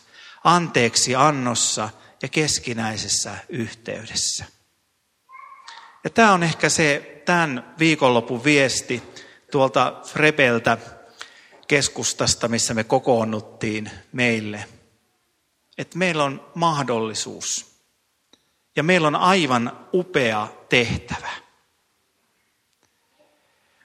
anteeksi 0.45 1.15
annossa 1.15 1.89
ja 2.23 2.29
keskinäisessä 2.29 3.37
yhteydessä. 3.49 4.45
Ja 6.05 6.11
tämä 6.11 6.33
on 6.33 6.43
ehkä 6.43 6.69
se 6.69 7.23
tämän 7.25 7.75
viikonlopun 7.79 8.45
viesti 8.45 9.03
tuolta 9.51 10.01
Frebeltä 10.05 10.79
keskustasta, 11.69 12.49
missä 12.49 12.75
me 12.75 12.85
kokoonnuttiin 12.85 13.91
meille. 14.13 14.65
Että 15.79 15.99
meillä 15.99 16.25
on 16.25 16.51
mahdollisuus 16.55 17.72
ja 18.77 18.83
meillä 18.83 19.09
on 19.09 19.17
aivan 19.17 19.87
upea 19.95 20.49
tehtävä. 20.69 21.29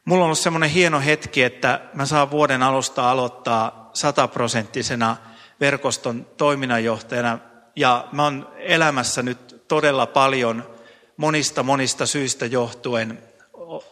Mulla 0.06 0.23
on 0.23 0.26
ollut 0.26 0.39
semmoinen 0.39 0.69
hieno 0.69 1.00
hetki, 1.00 1.43
että 1.43 1.82
mä 1.93 2.06
saan 2.06 2.32
vuoden 2.32 2.63
alusta 2.63 3.12
aloittaa 3.12 3.89
sataprosenttisena 3.93 5.17
verkoston 5.60 6.28
toiminnanjohtajana. 6.38 7.39
Ja 7.76 8.08
mä 8.12 8.23
oon 8.23 8.50
elämässä 8.58 9.23
nyt 9.23 9.63
todella 9.67 10.06
paljon 10.06 10.78
monista 11.17 11.63
monista 11.63 12.06
syistä 12.06 12.45
johtuen. 12.45 13.23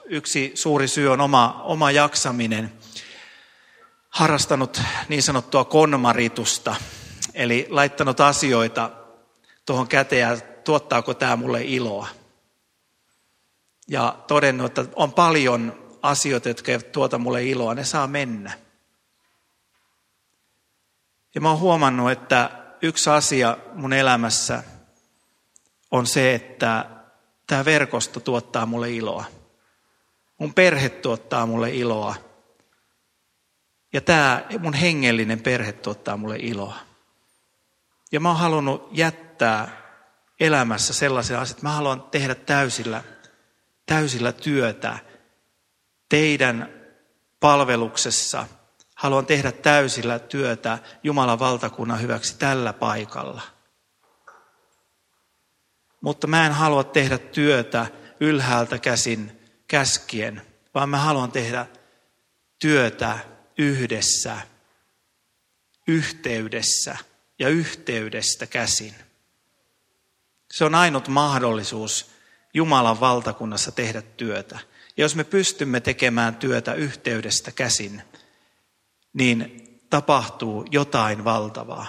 Yksi 0.05 0.51
suuri 0.53 0.87
syy 0.87 1.11
on 1.11 1.21
oma, 1.21 1.61
oma 1.63 1.91
jaksaminen. 1.91 2.73
Harrastanut 4.09 4.81
niin 5.09 5.23
sanottua 5.23 5.65
konmaritusta, 5.65 6.75
eli 7.33 7.67
laittanut 7.69 8.19
asioita 8.19 8.91
tuohon 9.65 9.87
käteen 9.87 10.54
tuottaako 10.65 11.13
tämä 11.13 11.35
mulle 11.35 11.63
iloa. 11.63 12.07
Ja 13.87 14.15
todennut, 14.27 14.65
että 14.77 14.93
on 14.95 15.13
paljon 15.13 15.85
asioita, 16.01 16.47
jotka 16.47 16.71
eivät 16.71 16.91
tuota 16.91 17.17
mulle 17.17 17.43
iloa, 17.43 17.75
ne 17.75 17.83
saa 17.83 18.07
mennä. 18.07 18.51
Ja 21.35 21.41
mä 21.41 21.49
oon 21.49 21.59
huomannut, 21.59 22.11
että 22.11 22.49
yksi 22.81 23.09
asia 23.09 23.57
mun 23.73 23.93
elämässä 23.93 24.63
on 25.91 26.07
se, 26.07 26.35
että 26.35 26.85
tämä 27.47 27.65
verkosto 27.65 28.19
tuottaa 28.19 28.65
mulle 28.65 28.91
iloa. 28.91 29.25
Mun 30.37 30.53
perhe 30.53 30.89
tuottaa 30.89 31.45
mulle 31.45 31.69
iloa. 31.69 32.15
Ja 33.93 34.01
tämä 34.01 34.45
mun 34.59 34.73
hengellinen 34.73 35.41
perhe 35.41 35.71
tuottaa 35.71 36.17
mulle 36.17 36.37
iloa. 36.37 36.75
Ja 38.11 38.19
mä 38.19 38.29
oon 38.29 38.37
halunnut 38.37 38.89
jättää 38.91 39.84
elämässä 40.39 40.93
sellaisen 40.93 41.39
asian, 41.39 41.55
että 41.55 41.67
mä 41.67 41.73
haluan 41.73 42.01
tehdä 42.01 42.35
täysillä, 42.35 43.03
täysillä 43.85 44.31
työtä 44.31 44.99
teidän 46.09 46.69
palveluksessa. 47.39 48.47
Haluan 48.95 49.25
tehdä 49.25 49.51
täysillä 49.51 50.19
työtä 50.19 50.79
Jumalan 51.03 51.39
valtakunnan 51.39 52.01
hyväksi 52.01 52.37
tällä 52.37 52.73
paikalla. 52.73 53.41
Mutta 56.01 56.27
mä 56.27 56.45
en 56.45 56.51
halua 56.51 56.83
tehdä 56.83 57.17
työtä 57.17 57.85
ylhäältä 58.19 58.79
käsin 58.79 59.39
käskien, 59.67 60.41
vaan 60.73 60.89
mä 60.89 60.97
haluan 60.97 61.31
tehdä 61.31 61.65
työtä 62.59 63.19
yhdessä, 63.57 64.37
yhteydessä 65.87 66.97
ja 67.39 67.49
yhteydestä 67.49 68.47
käsin. 68.47 68.95
Se 70.51 70.65
on 70.65 70.75
ainut 70.75 71.07
mahdollisuus 71.07 72.15
Jumalan 72.53 72.99
valtakunnassa 72.99 73.71
tehdä 73.71 74.01
työtä. 74.01 74.59
Ja 74.97 75.03
jos 75.03 75.15
me 75.15 75.23
pystymme 75.23 75.79
tekemään 75.79 76.35
työtä 76.35 76.73
yhteydestä 76.73 77.51
käsin, 77.51 78.01
niin 79.13 79.65
tapahtuu 79.89 80.65
jotain 80.71 81.23
valtavaa. 81.23 81.87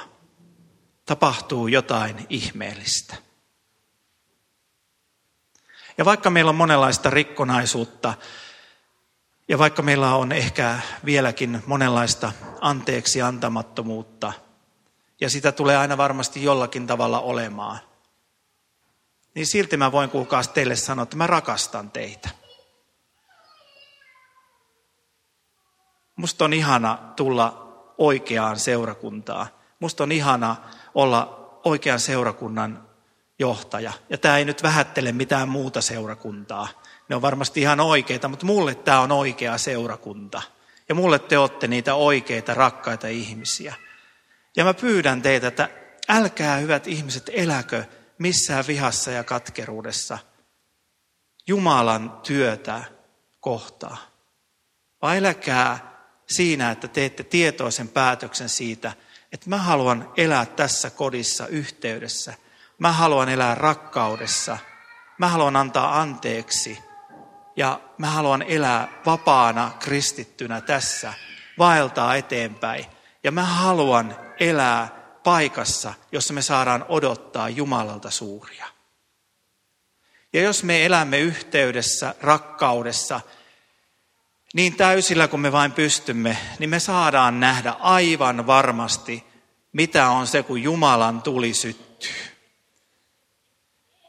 Tapahtuu 1.07 1.69
jotain 1.69 2.27
ihmeellistä. 2.29 3.17
Ja 5.99 6.05
vaikka 6.05 6.31
meillä 6.31 6.49
on 6.49 6.55
monenlaista 6.55 7.11
rikkonaisuutta, 7.11 8.15
ja 9.49 9.59
vaikka 9.59 9.83
meillä 9.83 10.15
on 10.15 10.33
ehkä 10.33 10.81
vieläkin 11.05 11.63
monenlaista 11.67 12.33
anteeksi 12.61 13.23
antamattomuutta, 13.23 14.33
ja 15.21 15.31
sitä 15.31 15.53
tulee 15.53 15.77
aina 15.77 15.97
varmasti 15.97 16.43
jollakin 16.43 16.87
tavalla 16.87 17.21
olemaan, 17.21 17.79
niin 19.37 19.47
silti 19.47 19.77
mä 19.77 19.93
voin 19.93 20.11
kuulkaa 20.11 20.45
teille 20.45 20.77
sanoa, 20.77 21.03
että 21.03 21.17
mä 21.17 21.27
rakastan 21.27 21.91
teitä. 21.91 22.29
Musta 26.17 26.45
on 26.45 26.53
ihana 26.53 26.99
tulla 27.17 27.67
oikeaan 27.99 28.59
seurakuntaan. 28.59 29.47
Musta 29.81 30.03
on 30.03 30.13
ihana 30.13 30.57
olla 30.95 31.51
oikean 31.65 32.01
seurakunnan 32.01 32.89
johtaja. 33.39 33.93
Ja 34.11 34.19
tämä 34.19 34.39
ei 34.39 34.45
nyt 34.45 34.63
vähättele 34.63 35.13
mitään 35.13 35.49
muuta 35.49 35.81
seurakuntaa. 35.81 36.69
Ne 37.09 37.17
on 37.17 37.23
varmasti 37.23 37.61
ihan 37.61 37.81
oikeita, 37.81 38.29
mutta 38.29 38.47
mulle 38.47 38.75
tämä 38.75 39.01
on 39.01 39.13
oikea 39.13 39.59
seurakunta. 39.59 40.43
Ja 40.89 40.95
mulle 40.95 41.19
te 41.19 41.39
olette 41.39 41.69
niitä 41.69 41.95
oikeita, 41.95 42.55
rakkaita 42.55 43.09
ihmisiä. 43.09 43.75
Ja 44.57 44.65
mä 44.65 44.75
pyydän 44.75 45.23
teitä, 45.23 45.47
että 45.49 45.69
älkää 46.09 46.57
hyvät 46.57 46.87
ihmiset 46.87 47.31
eläkö 47.33 47.85
missään 48.19 48.67
vihassa 48.67 49.11
ja 49.11 49.25
katkeruudessa 49.25 50.19
Jumalan 51.47 52.21
työtä 52.23 52.85
kohtaa. 53.41 53.97
Vai 55.03 55.19
eläkää 55.19 55.97
siinä, 56.27 56.71
että 56.71 56.89
teette 56.89 57.23
tietoisen 57.23 57.89
päätöksen 57.89 58.49
siitä, 58.49 58.93
että 59.33 59.51
mä 59.51 59.59
haluan 59.59 60.13
elää 60.17 60.47
tässä 60.47 60.91
kodissa 60.91 61.47
yhteydessä. 61.47 62.35
Mä 62.79 62.93
haluan 62.93 63.29
elää 63.29 63.55
rakkaudessa. 63.55 64.59
Mä 65.19 65.29
haluan 65.29 65.57
antaa 65.57 66.01
anteeksi. 66.01 66.79
Ja 67.57 67.81
mä 67.99 68.11
haluan 68.11 68.43
elää 68.43 68.89
vapaana 69.07 69.71
kristittynä 69.79 70.61
tässä, 70.61 71.15
vaeltaa 71.59 72.17
eteenpäin. 72.17 72.87
Ja 73.25 73.33
mä 73.33 73.45
haluan 73.45 74.17
elää 74.41 74.96
paikassa, 75.27 75.95
jossa 76.13 76.35
me 76.35 76.43
saadaan 76.43 76.85
odottaa 76.89 77.49
Jumalalta 77.49 78.11
suuria. 78.11 78.67
Ja 80.33 80.43
jos 80.43 80.63
me 80.63 80.85
elämme 80.85 81.19
yhteydessä, 81.19 82.15
rakkaudessa, 82.21 83.21
niin 84.55 84.77
täysillä 84.77 85.29
kuin 85.29 85.41
me 85.41 85.53
vain 85.53 85.73
pystymme, 85.73 86.39
niin 86.59 86.71
me 86.71 86.81
saadaan 86.81 87.41
nähdä 87.41 87.71
aivan 87.71 88.47
varmasti, 88.47 89.25
mitä 89.73 90.09
on 90.09 90.27
se, 90.27 90.43
kun 90.43 90.63
Jumalan 90.63 91.23
tuli 91.23 91.55
syttyy. 91.55 92.17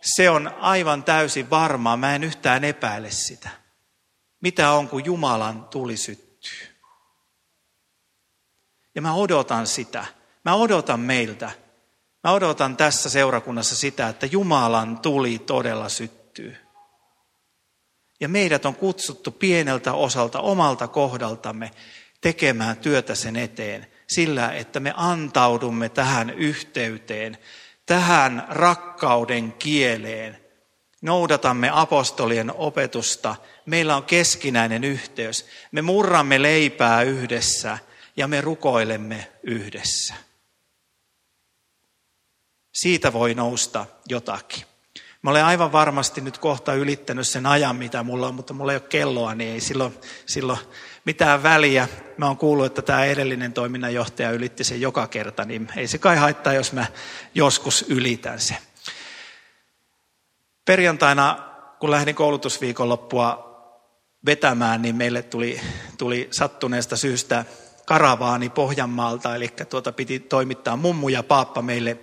Se 0.02 0.30
on 0.30 0.54
aivan 0.60 1.04
täysin 1.04 1.50
varmaa, 1.50 1.98
mä 1.98 2.16
en 2.16 2.24
yhtään 2.24 2.64
epäile 2.64 3.12
sitä. 3.12 3.50
Mitä 4.42 4.72
on, 4.72 4.88
kun 4.88 5.06
Jumalan 5.06 5.66
tuli 5.66 5.98
syttyy. 5.98 6.78
Ja 8.96 9.02
mä 9.02 9.14
odotan 9.14 9.68
sitä. 9.68 10.17
Mä 10.48 10.56
odotan 10.56 11.00
meiltä. 11.00 11.52
Mä 12.24 12.32
odotan 12.32 12.78
tässä 12.78 13.10
seurakunnassa 13.10 13.76
sitä, 13.76 14.08
että 14.08 14.26
Jumalan 14.26 15.00
tuli 15.00 15.40
todella 15.40 15.90
syttyy. 15.90 16.58
Ja 18.20 18.30
meidät 18.30 18.66
on 18.66 18.76
kutsuttu 18.76 19.32
pieneltä 19.32 19.94
osalta 19.94 20.40
omalta 20.40 20.88
kohdaltamme 20.88 21.72
tekemään 22.22 22.78
työtä 22.78 23.16
sen 23.16 23.36
eteen 23.36 23.88
sillä, 24.08 24.52
että 24.52 24.80
me 24.80 24.94
antaudumme 24.96 25.90
tähän 25.90 26.30
yhteyteen, 26.30 27.38
tähän 27.86 28.46
rakkauden 28.50 29.52
kieleen. 29.52 30.38
Noudatamme 31.02 31.70
apostolien 31.74 32.52
opetusta. 32.56 33.36
Meillä 33.66 33.96
on 33.96 34.04
keskinäinen 34.04 34.84
yhteys. 34.84 35.46
Me 35.72 35.82
murramme 35.82 36.42
leipää 36.42 37.02
yhdessä 37.02 37.78
ja 38.18 38.28
me 38.28 38.42
rukoilemme 38.42 39.32
yhdessä. 39.44 40.27
Siitä 42.78 43.14
voi 43.14 43.34
nousta 43.34 43.86
jotakin. 44.10 44.64
Mä 45.22 45.30
olen 45.30 45.46
aivan 45.46 45.72
varmasti 45.72 46.22
nyt 46.22 46.38
kohta 46.38 46.74
ylittänyt 46.74 47.28
sen 47.28 47.46
ajan, 47.46 47.76
mitä 47.76 48.04
mulla 48.04 48.28
on, 48.28 48.36
mutta 48.36 48.54
mulla 48.54 48.72
ei 48.72 48.76
ole 48.76 48.88
kelloa, 48.90 49.36
niin 49.36 49.54
ei 49.54 49.60
silloin, 49.60 49.94
silloin 50.26 50.60
mitään 51.06 51.44
väliä. 51.44 51.88
Mä 52.18 52.26
oon 52.26 52.38
kuullut, 52.38 52.66
että 52.66 52.82
tämä 52.82 53.06
edellinen 53.06 53.54
toiminnanjohtaja 53.54 54.32
ylitti 54.32 54.64
sen 54.64 54.82
joka 54.82 55.08
kerta, 55.08 55.46
niin 55.46 55.68
ei 55.76 55.88
se 55.88 55.98
kai 55.98 56.16
haittaa, 56.16 56.54
jos 56.54 56.74
mä 56.74 56.86
joskus 57.36 57.86
ylitän 57.88 58.40
sen. 58.40 58.58
Perjantaina, 60.66 61.38
kun 61.80 61.92
lähdin 61.92 62.16
koulutusviikonloppua 62.16 63.48
vetämään, 64.26 64.82
niin 64.82 64.96
meille 64.96 65.22
tuli, 65.22 65.62
tuli 65.98 66.28
sattuneesta 66.32 66.98
syystä 66.98 67.46
karavaani 67.86 68.50
Pohjanmaalta, 68.50 69.36
eli 69.36 69.48
tuota 69.70 69.92
piti 69.92 70.20
toimittaa 70.20 70.76
mummu 70.76 71.10
ja 71.10 71.24
paappa 71.24 71.62
meille 71.62 71.98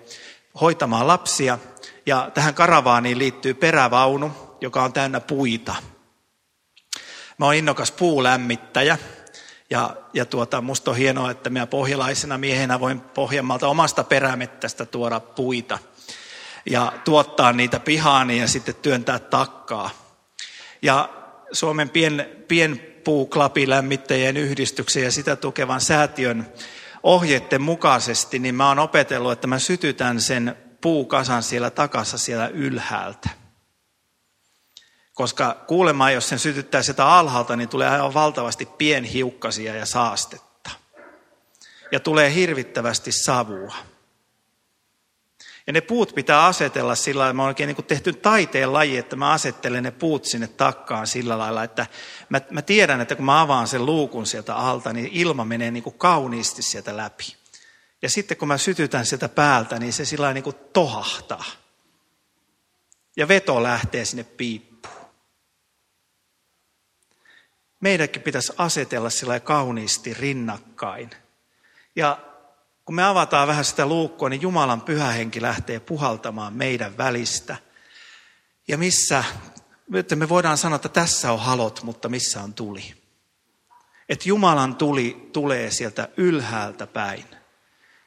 hoitamaan 0.61 1.07
lapsia– 1.07 1.59
ja 2.07 2.31
tähän 2.35 2.55
karavaaniin 2.55 3.19
liittyy 3.19 3.55
perävaunu, 3.55 4.33
joka 4.61 4.83
on 4.83 4.93
täynnä 4.93 5.21
puita. 5.21 5.75
Mä 7.39 7.45
oon 7.45 7.55
innokas 7.55 7.93
puulämmittäjä 7.93 8.99
ja, 9.71 9.97
ja 10.13 10.25
tuota, 10.25 10.61
musta 10.61 10.91
on 10.91 10.97
hienoa, 10.97 11.31
että 11.31 11.51
minä 11.51 11.67
pohjalaisena 11.67 12.39
miehenä 12.39 12.81
voin 12.81 13.01
Pohjanmaalta 13.01 13.69
omasta 13.69 14.05
perämettästä 14.05 14.87
tuoda 14.87 15.21
puita 15.21 15.79
ja 16.67 16.93
tuottaa 17.05 17.53
niitä 17.53 17.81
pihaani 17.81 18.39
ja 18.39 18.49
sitten 18.49 18.75
työntää 18.75 19.19
takkaa. 19.19 19.91
Ja 20.83 21.09
Suomen 21.53 21.89
pien, 21.89 22.45
pienpuuklapilämmittäjien 22.49 24.37
yhdistyksen 24.37 25.03
ja 25.03 25.13
sitä 25.13 25.37
tukevan 25.37 25.81
säätiön 25.81 26.53
ohjeiden 27.05 27.63
mukaisesti, 27.63 28.39
niin 28.39 28.55
mä 28.55 28.69
oon 28.69 28.79
opetellut, 28.79 29.33
että 29.33 29.47
mä 29.47 29.59
sytytän 29.59 30.21
sen 30.21 30.57
puukasan 30.81 31.43
siellä 31.43 31.71
takassa 31.71 32.19
siellä 32.19 32.49
ylhäältä. 32.49 33.31
Koska 35.15 35.65
kuulemma, 35.67 36.11
jos 36.11 36.29
sen 36.29 36.39
sytyttää 36.39 36.83
sieltä 36.83 37.07
alhaalta, 37.07 37.57
niin 37.57 37.69
tulee 37.69 37.89
aivan 37.89 38.15
valtavasti 38.15 38.67
pienhiukkasia 38.67 39.75
ja 39.75 39.87
saastetta. 39.87 40.71
Ja 41.93 42.01
tulee 42.01 42.35
hirvittävästi 42.35 43.13
savua. 43.13 43.75
Ja 45.67 45.73
ne 45.73 45.81
puut 45.81 46.15
pitää 46.15 46.47
asetella 46.47 46.95
sillä 46.95 47.21
lailla, 47.21 47.35
mä 47.35 47.43
oon 47.43 47.49
oikein 47.49 47.67
niin 47.67 47.85
tehty 47.85 48.13
taiteen 48.13 48.73
laji, 48.73 48.97
että 48.97 49.17
mä 49.17 49.31
asettelen 49.31 49.83
ne 49.83 49.91
puut 49.91 50.25
sinne 50.25 50.47
takkaan 50.47 51.07
sillä 51.07 51.39
lailla, 51.39 51.65
että 51.65 51.87
mä, 52.29 52.41
mä 52.51 52.63
tiedän, 52.63 53.01
että 53.01 53.17
kun 53.17 53.25
mä 53.25 53.41
avaan 53.41 53.69
sen 53.69 53.87
luukun 53.87 54.27
sieltä 54.27 54.57
alta, 54.57 54.93
niin 54.93 55.09
ilma 55.13 55.45
menee 55.45 55.71
niin 55.71 55.83
kuin 55.83 55.99
kauniisti 55.99 56.63
sieltä 56.63 56.97
läpi. 56.97 57.37
Ja 58.03 58.11
sitten 58.11 58.37
kun 58.37 58.49
mä 58.49 58.59
sytytän 58.59 59.07
sitä 59.07 59.29
päältä, 59.29 59.79
niin 59.79 59.93
se 59.93 60.05
sillä 60.05 60.33
niin 60.33 60.45
kuin 60.45 60.57
tohahtaa. 60.73 61.45
Ja 63.17 63.29
veto 63.29 63.63
lähtee 63.63 64.05
sinne 64.05 64.25
piippuun. 64.25 65.05
Meidänkin 67.81 68.23
pitäisi 68.23 68.53
asetella 68.57 69.11
sillä 69.11 69.41
kauniisti 69.41 70.15
rinnakkain. 70.15 71.11
Ja 71.97 72.19
kun 72.85 72.95
me 72.95 73.05
avataan 73.05 73.49
vähän 73.49 73.65
sitä 73.65 73.87
luukkoa, 73.87 74.29
niin 74.29 74.43
Jumalan 74.43 74.81
pyhähenki 74.81 75.43
lähtee 75.43 75.81
puhaltamaan 75.81 76.53
meidän 76.53 76.97
välistä. 76.99 77.57
Ja 78.69 78.79
missä, 78.79 79.25
me 80.15 80.29
voidaan 80.29 80.59
sanoa, 80.59 80.77
että 80.77 80.89
tässä 80.89 81.33
on 81.33 81.41
halot, 81.41 81.83
mutta 81.83 82.09
missä 82.09 82.43
on 82.43 82.55
tuli. 82.55 82.95
Että 84.09 84.29
Jumalan 84.29 84.77
tuli 84.77 85.31
tulee 85.33 85.71
sieltä 85.71 86.09
ylhäältä 86.17 86.87
päin. 86.87 87.25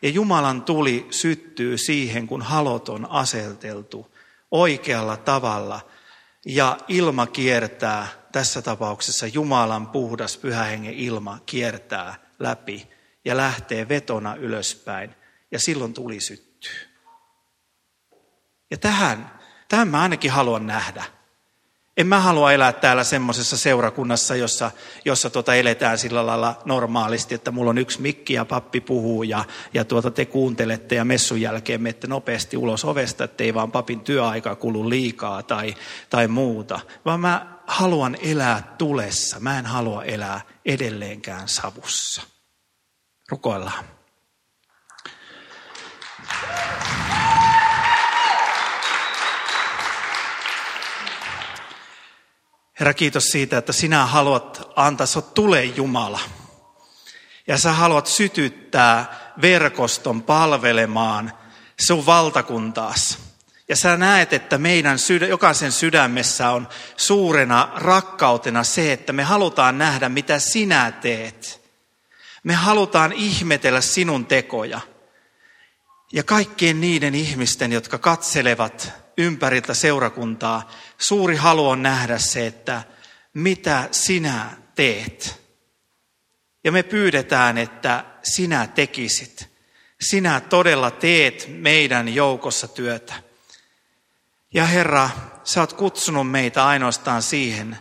Ja 0.02 0.10
Jumalan 0.10 0.62
tuli 0.62 1.08
syttyy 1.12 1.78
siihen, 1.78 2.28
kun 2.28 2.42
halot 2.42 2.90
on 2.90 3.12
aseteltu 3.12 4.12
oikealla 4.52 5.18
tavalla. 5.18 5.82
Ja 6.46 6.78
ilma 6.88 7.28
kiertää, 7.28 8.08
tässä 8.32 8.62
tapauksessa 8.62 9.28
Jumalan 9.28 9.88
puhdas 9.88 10.38
pyhähengen 10.38 10.94
ilma 10.94 11.40
kiertää 11.46 12.16
läpi 12.40 12.97
ja 13.28 13.38
lähtee 13.38 13.90
vetona 13.90 14.36
ylöspäin. 14.36 15.16
Ja 15.52 15.60
silloin 15.60 15.94
tuli 15.94 16.20
syttyy. 16.20 16.76
Ja 18.72 18.78
tähän, 18.78 19.32
tähän 19.68 19.88
mä 19.88 20.02
ainakin 20.02 20.32
haluan 20.32 20.68
nähdä. 20.68 21.04
En 21.98 22.08
mä 22.08 22.20
halua 22.20 22.52
elää 22.52 22.74
täällä 22.74 23.04
semmoisessa 23.04 23.58
seurakunnassa, 23.58 24.36
jossa, 24.36 24.72
jossa 25.06 25.30
tuota 25.30 25.56
eletään 25.56 25.98
sillä 25.98 26.26
lailla 26.26 26.62
normaalisti, 26.66 27.36
että 27.36 27.52
mulla 27.52 27.70
on 27.70 27.78
yksi 27.78 28.02
mikki 28.02 28.34
ja 28.34 28.46
pappi 28.46 28.82
puhuu 28.82 29.24
ja, 29.24 29.46
ja 29.74 29.86
tuota 29.86 30.12
te 30.12 30.26
kuuntelette 30.26 30.96
ja 30.96 31.06
messun 31.06 31.42
jälkeen 31.42 31.82
menette 31.82 32.08
nopeasti 32.08 32.58
ulos 32.58 32.86
ovesta, 32.86 33.24
ettei 33.24 33.54
vaan 33.54 33.72
papin 33.72 34.00
työaika 34.00 34.56
kulu 34.56 34.90
liikaa 34.90 35.44
tai, 35.44 35.76
tai 36.10 36.28
muuta. 36.28 36.80
Vaan 37.06 37.20
mä 37.20 37.58
haluan 37.68 38.18
elää 38.22 38.76
tulessa, 38.78 39.40
mä 39.40 39.60
en 39.60 39.66
halua 39.66 40.04
elää 40.04 40.42
edelleenkään 40.66 41.48
savussa. 41.48 42.37
Rukoillaan. 43.30 43.86
Herra, 52.80 52.94
kiitos 52.94 53.24
siitä, 53.24 53.58
että 53.58 53.74
sinä 53.74 54.06
haluat 54.06 54.72
antaa, 54.76 55.08
sä 55.08 55.22
tule 55.22 55.64
Jumala. 55.64 56.20
Ja 57.48 57.58
sä 57.58 57.72
haluat 57.72 58.08
sytyttää 58.08 59.20
verkoston 59.42 60.24
palvelemaan 60.24 61.34
sun 61.88 62.06
valtakuntaas. 62.06 63.20
Ja 63.70 63.76
sä 63.76 63.98
näet, 63.98 64.34
että 64.34 64.58
meidän 64.58 65.00
sydä, 65.00 65.28
jokaisen 65.28 65.72
sydämessä 65.72 66.50
on 66.50 66.68
suurena 66.98 67.72
rakkautena 67.76 68.64
se, 68.64 68.94
että 68.94 69.14
me 69.14 69.24
halutaan 69.24 69.78
nähdä, 69.78 70.10
mitä 70.10 70.40
sinä 70.40 70.92
teet. 70.92 71.67
Me 72.48 72.54
halutaan 72.54 73.14
ihmetellä 73.14 73.82
sinun 73.82 74.26
tekoja. 74.26 74.82
Ja 76.14 76.24
kaikkien 76.24 76.82
niiden 76.82 77.16
ihmisten, 77.16 77.72
jotka 77.72 77.98
katselevat 77.98 78.92
ympäriltä 79.18 79.74
seurakuntaa, 79.74 80.72
suuri 80.98 81.36
halu 81.36 81.70
on 81.70 81.84
nähdä 81.84 82.18
se, 82.18 82.48
että 82.48 82.84
mitä 83.34 83.88
sinä 83.92 84.58
teet. 84.76 85.42
Ja 86.64 86.72
me 86.72 86.84
pyydetään, 86.84 87.58
että 87.58 88.06
sinä 88.24 88.68
tekisit. 88.68 89.50
Sinä 90.02 90.40
todella 90.40 90.92
teet 90.92 91.46
meidän 91.48 92.16
joukossa 92.16 92.68
työtä. 92.68 93.14
Ja 94.54 94.66
Herra, 94.66 95.10
sä 95.44 95.60
oot 95.60 95.74
kutsunut 95.74 96.32
meitä 96.32 96.66
ainoastaan 96.68 97.22
siihen, 97.22 97.78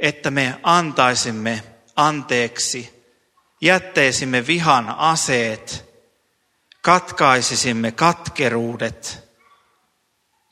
että 0.00 0.30
me 0.30 0.60
antaisimme 0.62 1.62
anteeksi, 1.96 3.01
jättäisimme 3.62 4.46
vihan 4.46 4.94
aseet, 4.98 5.92
katkaisisimme 6.82 7.92
katkeruudet 7.92 9.28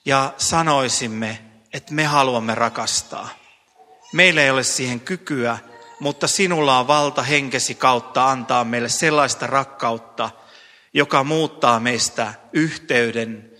ja 0.05 0.35
sanoisimme, 0.37 1.45
että 1.73 1.95
me 1.95 2.05
haluamme 2.05 2.55
rakastaa. 2.55 3.29
Meillä 4.13 4.43
ei 4.43 4.51
ole 4.51 4.63
siihen 4.63 5.01
kykyä, 5.01 5.59
mutta 6.01 6.29
sinulla 6.29 6.79
on 6.79 6.87
valta 6.87 7.23
henkesi 7.23 7.75
kautta 7.75 8.31
antaa 8.31 8.65
meille 8.65 8.89
sellaista 8.89 9.47
rakkautta, 9.47 10.31
joka 10.95 11.25
muuttaa 11.25 11.81
meistä 11.81 12.35
yhteyden, 12.53 13.51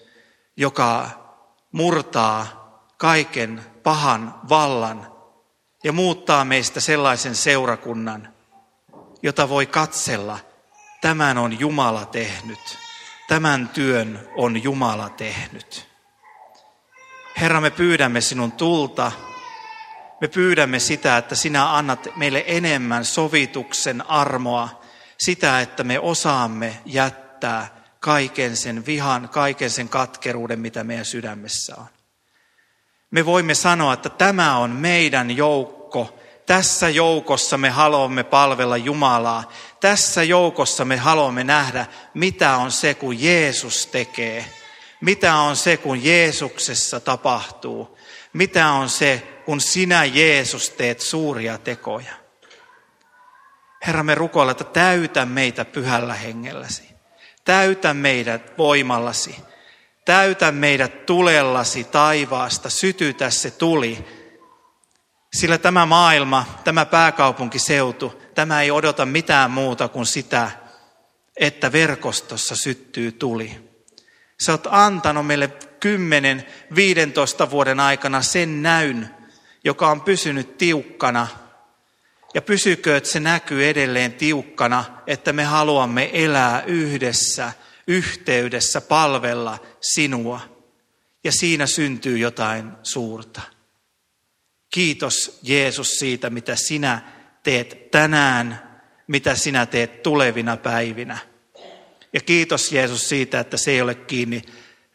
joka 0.57 1.11
murtaa 1.73 2.47
kaiken 2.97 3.65
pahan 3.83 4.41
vallan 4.49 5.13
ja 5.85 5.93
muuttaa 5.93 6.45
meistä 6.45 6.81
sellaisen 6.81 7.35
seurakunnan, 7.35 8.40
jota 9.23 9.49
voi 9.49 9.67
katsella. 9.67 10.39
Tämän 11.01 11.39
on 11.39 11.61
Jumala 11.61 12.05
tehnyt. 12.05 12.79
Tämän 13.29 13.69
työn 13.69 14.29
on 14.37 14.63
Jumala 14.63 15.09
tehnyt. 15.09 15.89
Herra, 17.41 17.61
me 17.61 17.71
pyydämme 17.71 18.21
sinun 18.21 18.53
tulta. 18.53 19.13
Me 20.21 20.29
pyydämme 20.29 20.79
sitä, 20.79 21.17
että 21.17 21.35
sinä 21.35 21.77
annat 21.77 22.09
meille 22.17 22.45
enemmän 22.47 23.05
sovituksen 23.05 24.11
armoa, 24.11 24.81
sitä, 25.19 25.61
että 25.61 25.85
me 25.85 25.99
osaamme 25.99 26.81
jättää 26.87 27.81
kaiken 28.01 28.57
sen 28.57 28.87
vihan, 28.87 29.29
kaiken 29.29 29.71
sen 29.71 29.89
katkeruuden, 29.89 30.61
mitä 30.61 30.85
meidän 30.85 31.05
sydämessä 31.05 31.75
on. 31.79 31.87
Me 33.11 33.27
voimme 33.27 33.55
sanoa, 33.55 33.93
että 33.93 34.09
tämä 34.09 34.57
on 34.57 34.71
meidän 34.71 35.37
joukko. 35.37 36.19
Tässä 36.51 36.89
joukossa 36.89 37.59
me 37.59 37.71
haluamme 37.71 38.25
palvella 38.25 38.77
Jumalaa. 38.77 39.53
Tässä 39.81 40.23
joukossa 40.23 40.85
me 40.85 40.97
haluamme 40.97 41.45
nähdä, 41.45 41.87
mitä 42.15 42.57
on 42.57 42.71
se, 42.71 42.95
kun 42.95 43.23
Jeesus 43.23 43.87
tekee– 43.87 44.45
mitä 45.01 45.35
on 45.35 45.57
se, 45.57 45.77
kun 45.77 46.05
Jeesuksessa 46.05 47.01
tapahtuu? 47.01 47.99
Mitä 48.33 48.71
on 48.71 48.89
se, 48.89 49.23
kun 49.45 49.61
sinä 49.61 50.05
Jeesus 50.05 50.71
teet 50.71 51.01
suuria 51.01 51.59
tekoja? 51.59 52.13
Herra, 53.87 54.03
me 54.03 54.15
rukoilla, 54.15 54.53
että 54.53 54.65
täytä 54.65 55.27
meitä 55.27 55.65
pyhällä 55.65 56.15
hengelläsi. 56.15 56.91
Täytä 57.45 57.95
meidät 57.95 58.59
voimallasi. 58.59 59.37
Täytä 60.05 60.53
meidät 60.53 61.07
tulellasi 61.07 61.85
taivaasta. 61.85 62.71
Sytytä 62.71 63.31
se 63.31 63.51
tuli. 63.51 64.20
Sillä 65.35 65.59
tämä 65.59 65.87
maailma, 65.87 66.61
tämä 66.65 66.87
pääkaupunkiseutu, 66.87 68.23
tämä 68.35 68.63
ei 68.63 68.71
odota 68.71 69.07
mitään 69.07 69.51
muuta 69.51 69.89
kuin 69.89 70.07
sitä, 70.07 70.51
että 71.37 71.73
verkostossa 71.73 72.57
syttyy 72.57 73.13
tuli. 73.13 73.71
Sä 74.43 74.53
oot 74.53 74.67
antanut 74.71 75.27
meille 75.27 75.53
10-15 77.47 77.51
vuoden 77.51 77.81
aikana 77.81 78.23
sen 78.23 78.63
näyn, 78.63 79.15
joka 79.65 79.91
on 79.91 80.01
pysynyt 80.01 80.59
tiukkana. 80.59 81.27
Ja 82.35 82.43
pysykö, 82.43 82.97
että 82.97 83.11
se 83.11 83.21
näkyy 83.21 83.69
edelleen 83.69 84.13
tiukkana, 84.13 84.85
että 85.07 85.33
me 85.33 85.45
haluamme 85.45 86.11
elää 86.13 86.63
yhdessä, 86.63 87.53
yhteydessä, 87.87 88.81
palvella 88.81 89.59
sinua. 89.81 90.41
Ja 91.25 91.33
siinä 91.33 91.67
syntyy 91.67 92.19
jotain 92.19 92.73
suurta. 92.83 93.41
Kiitos 94.71 95.39
Jeesus 95.43 95.89
siitä, 95.99 96.31
mitä 96.31 96.57
sinä 96.57 97.03
teet 97.43 97.91
tänään, 97.91 98.71
mitä 99.07 99.35
sinä 99.35 99.67
teet 99.67 100.03
tulevina 100.03 100.57
päivinä. 100.57 101.19
Ja 102.13 102.21
kiitos 102.21 102.73
Jeesus 102.73 103.09
siitä, 103.09 103.41
että 103.41 103.57
se 103.57 103.71
ei 103.71 103.83
ole 103.83 103.95
kiinni 103.95 104.43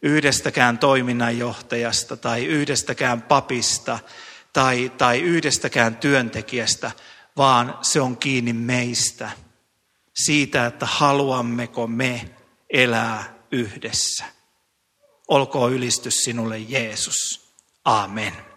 yhdestäkään 0.02 0.78
toiminnanjohtajasta 0.78 2.16
tai 2.16 2.44
yhdestäkään 2.44 3.22
papista 3.22 3.98
tai, 4.52 4.92
tai 4.98 5.20
yhdestäkään 5.20 5.96
työntekijästä, 5.96 6.90
vaan 7.36 7.78
se 7.82 8.00
on 8.00 8.16
kiinni 8.16 8.52
meistä. 8.52 9.30
Siitä, 10.14 10.66
että 10.66 10.86
haluammeko 10.86 11.86
me 11.86 12.30
elää 12.70 13.34
yhdessä. 13.52 14.24
Olkoon 15.28 15.72
ylistys 15.72 16.14
sinulle 16.14 16.58
Jeesus. 16.58 17.52
Amen. 17.84 18.55